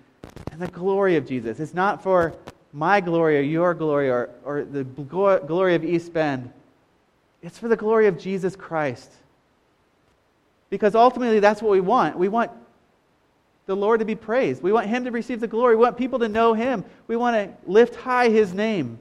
and 0.52 0.62
the 0.62 0.68
glory 0.68 1.16
of 1.16 1.26
Jesus. 1.26 1.62
It's 1.62 1.74
not 1.74 2.04
for 2.04 2.36
my 2.74 3.00
glory 3.00 3.38
or 3.38 3.42
your 3.42 3.74
glory 3.74 4.10
or, 4.10 4.30
or 4.44 4.66
the 4.66 4.84
glory 4.84 5.76
of 5.76 5.86
East 5.86 6.12
Bend. 6.12 6.52
It's 7.42 7.58
for 7.58 7.70
the 7.70 7.78
glory 7.78 8.08
of 8.08 8.20
Jesus 8.20 8.58
Christ. 8.58 9.10
Because 10.70 10.96
ultimately, 10.96 11.40
that's 11.40 11.62
what 11.62 11.72
we 11.72 11.80
want. 11.80 12.18
We 12.18 12.28
want 12.28 12.52
the 13.68 13.76
Lord 13.76 14.02
to 14.02 14.06
be 14.06 14.16
praised. 14.16 14.62
We 14.62 14.74
want 14.74 14.88
Him 14.88 15.06
to 15.06 15.12
receive 15.12 15.40
the 15.40 15.48
glory. 15.48 15.78
We 15.78 15.84
want 15.84 15.98
people 15.98 16.20
to 16.20 16.28
know 16.28 16.54
Him. 16.54 16.84
We 17.08 17.16
want 17.16 17.36
to 17.36 17.72
lift 17.72 17.96
high 17.96 18.28
His 18.28 18.54
name. 18.54 19.00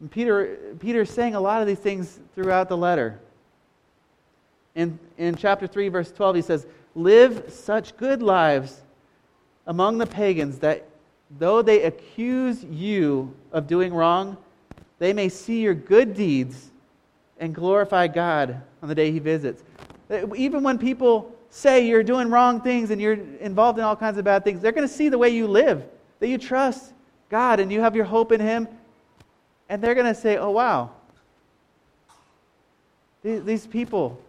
And 0.00 0.10
Peter, 0.10 0.76
Peter's 0.80 1.10
saying 1.10 1.34
a 1.34 1.40
lot 1.40 1.60
of 1.60 1.66
these 1.66 1.78
things 1.78 2.18
throughout 2.34 2.68
the 2.68 2.76
letter. 2.76 3.20
In, 4.74 4.98
in 5.18 5.36
chapter 5.36 5.66
3, 5.66 5.88
verse 5.88 6.10
12, 6.10 6.36
he 6.36 6.42
says, 6.42 6.66
Live 6.94 7.52
such 7.52 7.96
good 7.96 8.22
lives 8.22 8.82
among 9.66 9.98
the 9.98 10.06
pagans 10.06 10.58
that 10.58 10.86
though 11.38 11.62
they 11.62 11.82
accuse 11.82 12.64
you 12.64 13.34
of 13.52 13.66
doing 13.66 13.94
wrong, 13.94 14.36
they 14.98 15.12
may 15.12 15.28
see 15.28 15.60
your 15.60 15.74
good 15.74 16.14
deeds 16.14 16.70
and 17.38 17.54
glorify 17.54 18.06
God 18.06 18.60
on 18.82 18.88
the 18.88 18.94
day 18.94 19.10
he 19.10 19.18
visits. 19.18 19.62
Even 20.36 20.62
when 20.62 20.78
people 20.78 21.34
say 21.50 21.86
you're 21.86 22.02
doing 22.02 22.30
wrong 22.30 22.60
things 22.60 22.90
and 22.90 23.00
you're 23.00 23.18
involved 23.40 23.78
in 23.78 23.84
all 23.84 23.96
kinds 23.96 24.18
of 24.18 24.24
bad 24.24 24.44
things, 24.44 24.60
they're 24.60 24.72
going 24.72 24.86
to 24.86 24.92
see 24.92 25.08
the 25.08 25.18
way 25.18 25.30
you 25.30 25.46
live, 25.46 25.84
that 26.20 26.28
you 26.28 26.38
trust 26.38 26.92
God 27.28 27.60
and 27.60 27.72
you 27.72 27.80
have 27.80 27.96
your 27.96 28.04
hope 28.04 28.32
in 28.32 28.40
him 28.40 28.68
and 29.68 29.82
they're 29.82 29.94
going 29.94 30.12
to 30.12 30.14
say, 30.14 30.36
oh, 30.36 30.50
wow. 30.50 30.90
These 33.22 33.66
people, 33.66 34.20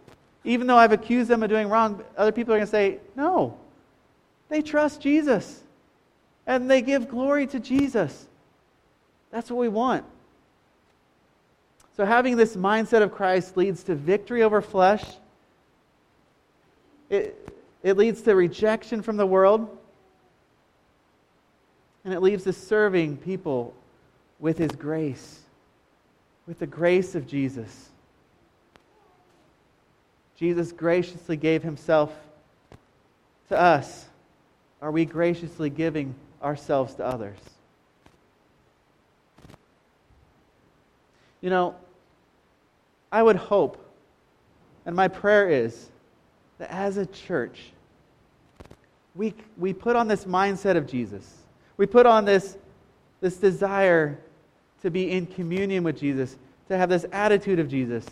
even 0.44 0.66
though 0.66 0.76
I've 0.76 0.92
accused 0.92 1.28
them 1.28 1.42
of 1.42 1.50
doing 1.50 1.68
wrong, 1.68 2.02
other 2.16 2.32
people 2.32 2.54
are 2.54 2.56
going 2.56 2.66
to 2.66 2.70
say, 2.70 2.98
no. 3.14 3.58
They 4.48 4.62
trust 4.62 5.00
Jesus. 5.00 5.62
And 6.46 6.70
they 6.70 6.80
give 6.80 7.08
glory 7.08 7.46
to 7.48 7.60
Jesus. 7.60 8.26
That's 9.30 9.50
what 9.50 9.58
we 9.58 9.68
want. 9.68 10.04
So, 11.96 12.04
having 12.04 12.36
this 12.36 12.56
mindset 12.56 13.02
of 13.02 13.12
Christ 13.12 13.56
leads 13.56 13.82
to 13.84 13.94
victory 13.94 14.42
over 14.42 14.60
flesh. 14.60 15.04
It, 17.08 17.52
it 17.82 17.96
leads 17.96 18.22
to 18.22 18.34
rejection 18.34 19.02
from 19.02 19.16
the 19.16 19.26
world. 19.26 19.76
And 22.04 22.14
it 22.14 22.20
leads 22.20 22.44
to 22.44 22.52
serving 22.52 23.16
people 23.18 23.74
with 24.38 24.58
His 24.58 24.72
grace, 24.72 25.40
with 26.46 26.58
the 26.58 26.66
grace 26.66 27.14
of 27.14 27.26
Jesus. 27.26 27.90
Jesus 30.36 30.72
graciously 30.72 31.36
gave 31.36 31.62
Himself 31.62 32.12
to 33.48 33.58
us. 33.58 34.06
Are 34.82 34.90
we 34.90 35.04
graciously 35.04 35.70
giving 35.70 36.14
ourselves 36.42 36.94
to 36.96 37.04
others? 37.04 37.38
You 41.40 41.50
know, 41.50 41.76
I 43.10 43.22
would 43.22 43.36
hope, 43.36 43.82
and 44.84 44.94
my 44.94 45.08
prayer 45.08 45.48
is, 45.48 45.90
that 46.58 46.70
as 46.70 46.96
a 46.96 47.06
church, 47.06 47.70
we, 49.14 49.34
we 49.56 49.72
put 49.72 49.96
on 49.96 50.08
this 50.08 50.24
mindset 50.24 50.76
of 50.76 50.86
Jesus. 50.86 51.30
We 51.76 51.86
put 51.86 52.06
on 52.06 52.24
this, 52.24 52.56
this 53.20 53.36
desire 53.36 54.18
to 54.86 54.90
be 54.90 55.10
in 55.10 55.26
communion 55.26 55.82
with 55.82 55.98
Jesus, 55.98 56.36
to 56.68 56.78
have 56.78 56.88
this 56.88 57.04
attitude 57.10 57.58
of 57.58 57.68
Jesus. 57.68 58.06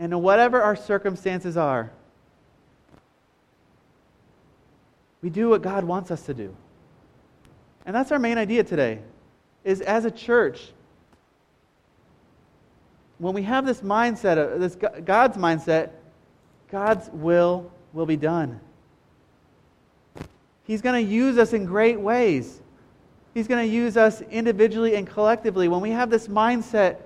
And 0.00 0.20
whatever 0.20 0.60
our 0.60 0.74
circumstances 0.74 1.56
are, 1.56 1.92
we 5.22 5.30
do 5.30 5.48
what 5.48 5.62
God 5.62 5.84
wants 5.84 6.10
us 6.10 6.22
to 6.22 6.34
do. 6.34 6.54
And 7.86 7.94
that's 7.94 8.10
our 8.10 8.18
main 8.18 8.36
idea 8.36 8.64
today. 8.64 8.98
Is 9.62 9.80
as 9.80 10.04
a 10.04 10.10
church, 10.10 10.72
when 13.18 13.32
we 13.32 13.42
have 13.42 13.64
this 13.64 13.82
mindset, 13.82 14.38
of 14.38 14.60
this 14.60 14.74
God's 14.74 15.36
mindset, 15.36 15.90
God's 16.68 17.08
will 17.12 17.70
will 17.92 18.06
be 18.06 18.16
done. 18.16 18.60
He's 20.64 20.82
going 20.82 21.06
to 21.06 21.12
use 21.12 21.38
us 21.38 21.52
in 21.52 21.64
great 21.64 22.00
ways. 22.00 22.60
He's 23.36 23.48
going 23.48 23.68
to 23.68 23.70
use 23.70 23.98
us 23.98 24.22
individually 24.22 24.94
and 24.94 25.06
collectively. 25.06 25.68
When 25.68 25.82
we 25.82 25.90
have 25.90 26.08
this 26.08 26.26
mindset 26.26 26.96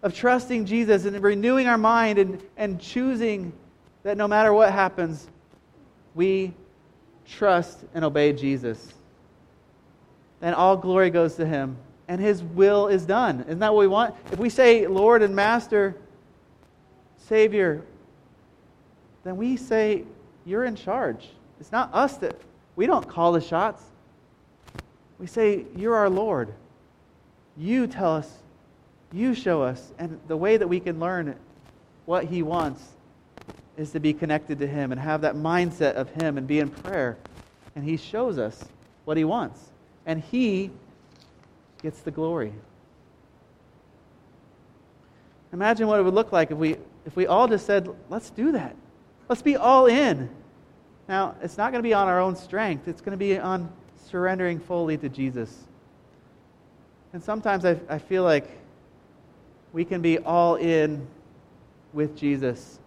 of 0.00 0.14
trusting 0.14 0.64
Jesus 0.64 1.06
and 1.06 1.20
renewing 1.20 1.66
our 1.66 1.76
mind 1.76 2.20
and, 2.20 2.40
and 2.56 2.80
choosing 2.80 3.52
that 4.04 4.16
no 4.16 4.28
matter 4.28 4.52
what 4.52 4.70
happens, 4.70 5.26
we 6.14 6.54
trust 7.26 7.80
and 7.94 8.04
obey 8.04 8.32
Jesus. 8.32 8.94
then 10.38 10.54
all 10.54 10.76
glory 10.76 11.10
goes 11.10 11.34
to 11.34 11.44
him 11.44 11.78
and 12.06 12.20
his 12.20 12.40
will 12.40 12.86
is 12.86 13.04
done. 13.04 13.40
Isn't 13.48 13.58
that 13.58 13.74
what 13.74 13.80
we 13.80 13.88
want? 13.88 14.14
If 14.30 14.38
we 14.38 14.48
say 14.48 14.86
Lord 14.86 15.20
and 15.20 15.34
Master, 15.34 15.96
Savior, 17.16 17.82
then 19.24 19.36
we 19.36 19.56
say 19.56 20.04
you're 20.46 20.64
in 20.64 20.76
charge. 20.76 21.28
It's 21.58 21.72
not 21.72 21.92
us 21.92 22.18
that 22.18 22.36
we 22.76 22.86
don't 22.86 23.08
call 23.08 23.32
the 23.32 23.40
shots. 23.40 23.82
We 25.18 25.26
say 25.26 25.64
you're 25.76 25.94
our 25.94 26.10
Lord. 26.10 26.52
You 27.56 27.86
tell 27.86 28.14
us, 28.14 28.30
you 29.12 29.34
show 29.34 29.62
us, 29.62 29.92
and 29.98 30.20
the 30.26 30.36
way 30.36 30.56
that 30.56 30.66
we 30.66 30.80
can 30.80 30.98
learn 30.98 31.36
what 32.04 32.24
he 32.24 32.42
wants 32.42 32.82
is 33.76 33.90
to 33.92 34.00
be 34.00 34.12
connected 34.12 34.58
to 34.58 34.66
him 34.66 34.92
and 34.92 35.00
have 35.00 35.20
that 35.22 35.34
mindset 35.34 35.94
of 35.94 36.10
him 36.10 36.38
and 36.38 36.46
be 36.46 36.60
in 36.60 36.70
prayer. 36.70 37.16
And 37.76 37.84
he 37.84 37.96
shows 37.96 38.38
us 38.38 38.64
what 39.04 39.16
he 39.16 39.24
wants. 39.24 39.60
And 40.06 40.22
he 40.22 40.70
gets 41.82 42.00
the 42.00 42.10
glory. 42.10 42.52
Imagine 45.52 45.86
what 45.86 46.00
it 46.00 46.02
would 46.02 46.14
look 46.14 46.32
like 46.32 46.50
if 46.50 46.58
we, 46.58 46.76
if 47.06 47.14
we 47.14 47.26
all 47.26 47.46
just 47.46 47.66
said, 47.66 47.88
let's 48.08 48.30
do 48.30 48.52
that. 48.52 48.74
Let's 49.28 49.42
be 49.42 49.56
all 49.56 49.86
in. 49.86 50.28
Now, 51.08 51.36
it's 51.42 51.56
not 51.56 51.70
going 51.70 51.82
to 51.82 51.88
be 51.88 51.94
on 51.94 52.08
our 52.08 52.20
own 52.20 52.36
strength, 52.36 52.88
it's 52.88 53.00
going 53.00 53.12
to 53.12 53.16
be 53.16 53.38
on 53.38 53.70
surrendering 54.10 54.58
fully 54.58 54.96
to 54.98 55.08
Jesus. 55.08 55.64
And 57.12 57.22
sometimes 57.22 57.64
I, 57.64 57.78
I 57.88 57.98
feel 57.98 58.24
like 58.24 58.48
we 59.72 59.84
can 59.84 60.02
be 60.02 60.18
all 60.18 60.56
in 60.56 61.06
with 61.92 62.16
Jesus, 62.16 62.78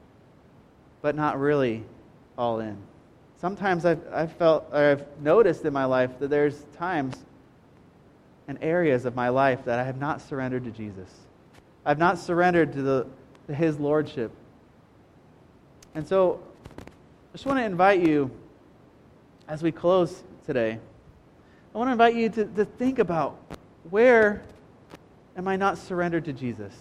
but 1.02 1.16
not 1.16 1.40
really 1.40 1.84
all 2.38 2.60
in. 2.60 2.78
Sometimes 3.40 3.86
I've, 3.86 4.02
I've 4.12 4.32
felt, 4.34 4.68
or 4.72 4.92
I've 4.92 5.22
noticed 5.22 5.64
in 5.66 5.74
my 5.74 5.86
life 5.86 6.20
that 6.20 6.30
there's 6.30 6.66
times 6.78 7.16
and 8.48 8.58
areas 8.62 9.06
of 9.06 9.16
my 9.16 9.30
life 9.30 9.66
that 9.66 9.80
I 9.80 9.84
have 9.84 10.00
not 10.00 10.22
surrendered 10.22 10.64
to 10.66 10.72
Jesus. 10.72 11.10
I've 11.86 12.00
not 12.00 12.18
surrendered 12.18 12.74
to, 12.74 12.82
the, 12.82 13.08
to 13.48 13.54
His 13.54 13.80
Lordship. 13.80 14.32
And 15.96 16.08
so 16.08 16.42
I 16.80 17.32
just 17.34 17.46
want 17.46 17.60
to 17.60 17.66
invite 17.66 18.02
you, 18.02 18.32
as 19.48 19.62
we 19.62 19.72
close 19.72 20.24
today, 20.46 20.80
I 21.78 21.80
want 21.80 21.90
to 21.90 21.92
invite 21.92 22.16
you 22.16 22.30
to, 22.30 22.46
to 22.46 22.66
think 22.66 22.98
about 22.98 23.40
where 23.92 24.42
am 25.36 25.48
I 25.48 25.58
not 25.58 25.78
surrendered 25.78 26.26
to 26.26 26.34
Jesus? 26.34 26.74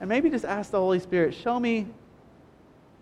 And 0.00 0.08
maybe 0.08 0.30
just 0.30 0.46
ask 0.46 0.70
the 0.70 0.78
Holy 0.78 0.98
Spirit, 0.98 1.34
show 1.34 1.60
me 1.60 1.88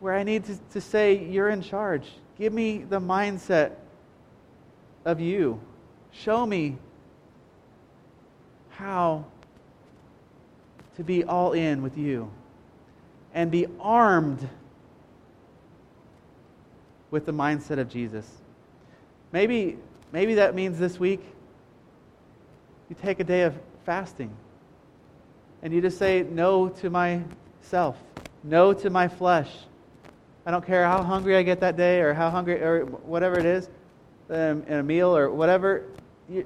where 0.00 0.16
I 0.16 0.24
need 0.24 0.46
to, 0.46 0.58
to 0.72 0.80
say, 0.80 1.24
You're 1.26 1.50
in 1.50 1.62
charge. 1.62 2.08
Give 2.36 2.52
me 2.52 2.78
the 2.78 2.98
mindset 2.98 3.74
of 5.04 5.20
you. 5.20 5.60
Show 6.10 6.44
me 6.44 6.76
how 8.70 9.26
to 10.96 11.04
be 11.04 11.22
all 11.22 11.52
in 11.52 11.82
with 11.82 11.96
you 11.96 12.28
and 13.32 13.48
be 13.48 13.68
armed 13.78 14.48
with 17.12 17.26
the 17.26 17.32
mindset 17.32 17.78
of 17.78 17.88
Jesus. 17.88 18.28
Maybe, 19.30 19.78
maybe 20.12 20.34
that 20.34 20.54
means 20.54 20.78
this 20.78 20.98
week 20.98 21.20
you 22.88 22.96
take 23.00 23.20
a 23.20 23.24
day 23.24 23.42
of 23.42 23.54
fasting 23.84 24.30
and 25.62 25.72
you 25.72 25.80
just 25.80 25.98
say 25.98 26.22
no 26.22 26.68
to 26.68 26.90
myself, 26.90 27.96
no 28.42 28.72
to 28.72 28.90
my 28.90 29.08
flesh. 29.08 29.50
I 30.46 30.50
don't 30.50 30.66
care 30.66 30.84
how 30.86 31.02
hungry 31.02 31.36
I 31.36 31.42
get 31.42 31.60
that 31.60 31.76
day 31.76 32.00
or 32.00 32.14
how 32.14 32.30
hungry 32.30 32.62
or 32.62 32.84
whatever 32.84 33.38
it 33.38 33.44
is 33.44 33.68
um, 34.30 34.64
in 34.66 34.78
a 34.78 34.82
meal 34.82 35.14
or 35.14 35.30
whatever 35.30 35.84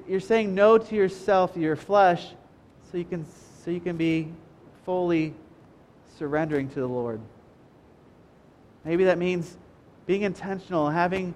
you're 0.07 0.19
saying 0.19 0.55
no 0.55 0.77
to 0.77 0.95
yourself, 0.95 1.55
your 1.55 1.75
flesh, 1.75 2.29
so 2.91 2.97
you 2.97 3.05
can, 3.05 3.25
so 3.63 3.69
you 3.69 3.79
can 3.79 3.95
be 3.97 4.29
fully 4.83 5.33
surrendering 6.17 6.69
to 6.69 6.79
the 6.79 6.87
Lord. 6.87 7.19
Maybe 8.83 9.03
that 9.03 9.19
means 9.19 9.57
being 10.07 10.23
intentional, 10.23 10.89
having 10.89 11.33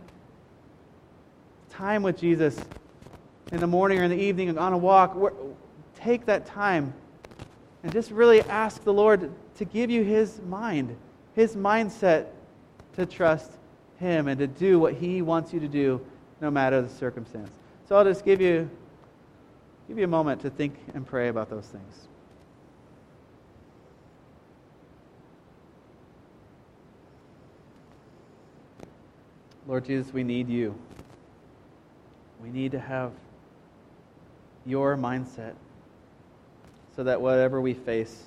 time 1.80 2.04
with 2.04 2.18
Jesus 2.18 2.60
in 3.54 3.62
the 3.62 3.68
morning 3.68 4.00
or 4.00 4.04
in 4.04 4.12
the 4.12 4.22
evening 4.22 4.58
on 4.58 4.74
a 4.74 4.78
walk. 4.78 5.18
Take 5.96 6.26
that 6.26 6.46
time 6.46 6.94
and 7.84 7.94
just 7.94 8.12
really 8.12 8.42
ask 8.44 8.84
the 8.84 8.92
Lord 8.92 9.32
to 9.56 9.66
give 9.66 9.90
you 9.90 10.04
His 10.04 10.42
mind, 10.42 10.98
His 11.36 11.56
mindset 11.56 12.26
to 12.98 13.06
trust 13.06 13.54
Him 13.98 14.28
and 14.28 14.38
to 14.40 14.48
do 14.48 14.78
what 14.78 14.94
He 14.94 15.22
wants 15.22 15.54
you 15.54 15.62
to 15.62 15.70
do 15.70 16.06
no 16.42 16.52
matter 16.52 16.82
the 16.82 16.90
circumstance. 16.90 17.50
So 17.88 17.96
I'll 17.96 18.04
just 18.04 18.26
give 18.26 18.42
you, 18.42 18.70
give 19.88 19.98
you 19.98 20.04
a 20.04 20.08
moment 20.08 20.42
to 20.42 20.50
think 20.50 20.76
and 20.94 21.08
pray 21.08 21.30
about 21.30 21.50
those 21.50 21.68
things. 21.68 22.08
Lord 29.66 29.86
Jesus, 29.86 30.12
we 30.12 30.26
need 30.26 30.50
you. 30.50 30.76
We 32.42 32.50
need 32.50 32.72
to 32.72 32.80
have 32.80 33.12
your 34.66 34.96
mindset 34.96 35.56
so 36.96 37.04
that 37.04 37.22
whatever 37.22 37.60
we 37.60 37.74
face 37.74 38.24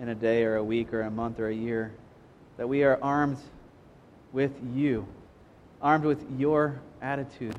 in 0.00 0.08
a 0.08 0.14
day 0.14 0.44
or 0.44 0.56
a 0.56 0.64
week 0.64 0.92
or 0.92 1.02
a 1.02 1.10
month 1.10 1.38
or 1.38 1.48
a 1.48 1.54
year, 1.54 1.92
that 2.56 2.68
we 2.68 2.84
are 2.84 2.98
armed 3.02 3.38
with 4.32 4.52
you, 4.74 5.06
armed 5.80 6.04
with 6.04 6.24
your 6.38 6.80
attitude. 7.02 7.56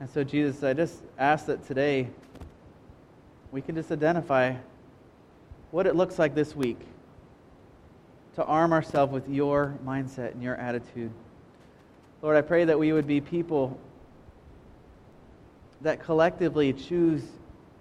And 0.00 0.10
so, 0.10 0.24
Jesus, 0.24 0.62
I 0.62 0.72
just 0.72 0.96
ask 1.18 1.46
that 1.46 1.66
today 1.66 2.08
we 3.52 3.60
can 3.60 3.74
just 3.74 3.90
identify 3.90 4.54
what 5.70 5.86
it 5.86 5.96
looks 5.96 6.18
like 6.18 6.34
this 6.34 6.54
week 6.54 6.78
to 8.34 8.44
arm 8.44 8.72
ourselves 8.72 9.12
with 9.12 9.28
your 9.28 9.74
mindset 9.84 10.32
and 10.32 10.42
your 10.42 10.56
attitude. 10.56 11.10
Lord, 12.20 12.36
I 12.36 12.42
pray 12.42 12.64
that 12.64 12.78
we 12.78 12.92
would 12.92 13.06
be 13.06 13.20
people 13.20 13.78
that 15.82 16.02
collectively 16.02 16.72
choose 16.72 17.22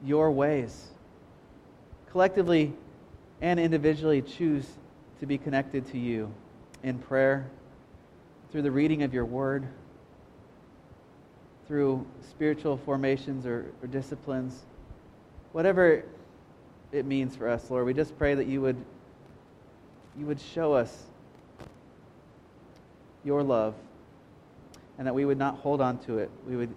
your 0.04 0.32
ways, 0.32 0.88
collectively 2.12 2.74
and 3.42 3.60
individually 3.60 4.22
choose 4.22 4.68
to 5.20 5.26
be 5.26 5.38
connected 5.38 5.88
to 5.92 5.98
you 5.98 6.32
in 6.84 6.98
prayer, 6.98 7.50
through 8.52 8.62
the 8.62 8.72
reading 8.72 9.04
of 9.04 9.14
your 9.14 9.26
word 9.26 9.68
through 11.68 12.06
spiritual 12.30 12.78
formations 12.78 13.46
or, 13.46 13.66
or 13.82 13.88
disciplines, 13.88 14.66
whatever 15.52 16.04
it 16.92 17.06
means 17.06 17.36
for 17.36 17.50
us, 17.50 17.70
Lord, 17.70 17.86
we 17.86 17.94
just 17.94 18.18
pray 18.18 18.36
that 18.36 18.48
you 18.48 18.62
would, 18.62 18.78
you 20.18 20.26
would 20.26 20.40
show 20.40 20.74
us 20.74 21.04
your 23.24 23.42
love 23.42 23.74
and 24.98 25.08
that 25.08 25.14
we 25.14 25.26
would 25.26 25.40
not 25.40 25.58
hold 25.58 25.82
on 25.82 25.98
to 26.00 26.20
it. 26.20 26.30
We 26.48 26.56
would 26.56 26.74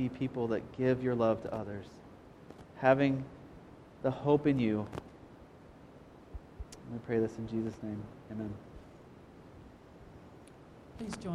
be 0.00 0.08
people 0.08 0.46
that 0.48 0.62
give 0.78 1.02
your 1.02 1.14
love 1.14 1.42
to 1.42 1.54
others, 1.54 1.84
having 2.76 3.22
the 4.02 4.10
hope 4.10 4.46
in 4.46 4.58
you. 4.58 4.86
We 6.90 6.98
pray 7.06 7.18
this 7.18 7.36
in 7.36 7.46
Jesus' 7.46 7.74
name. 7.82 8.02
Amen. 8.32 8.52
Please 10.98 11.16
join. 11.16 11.28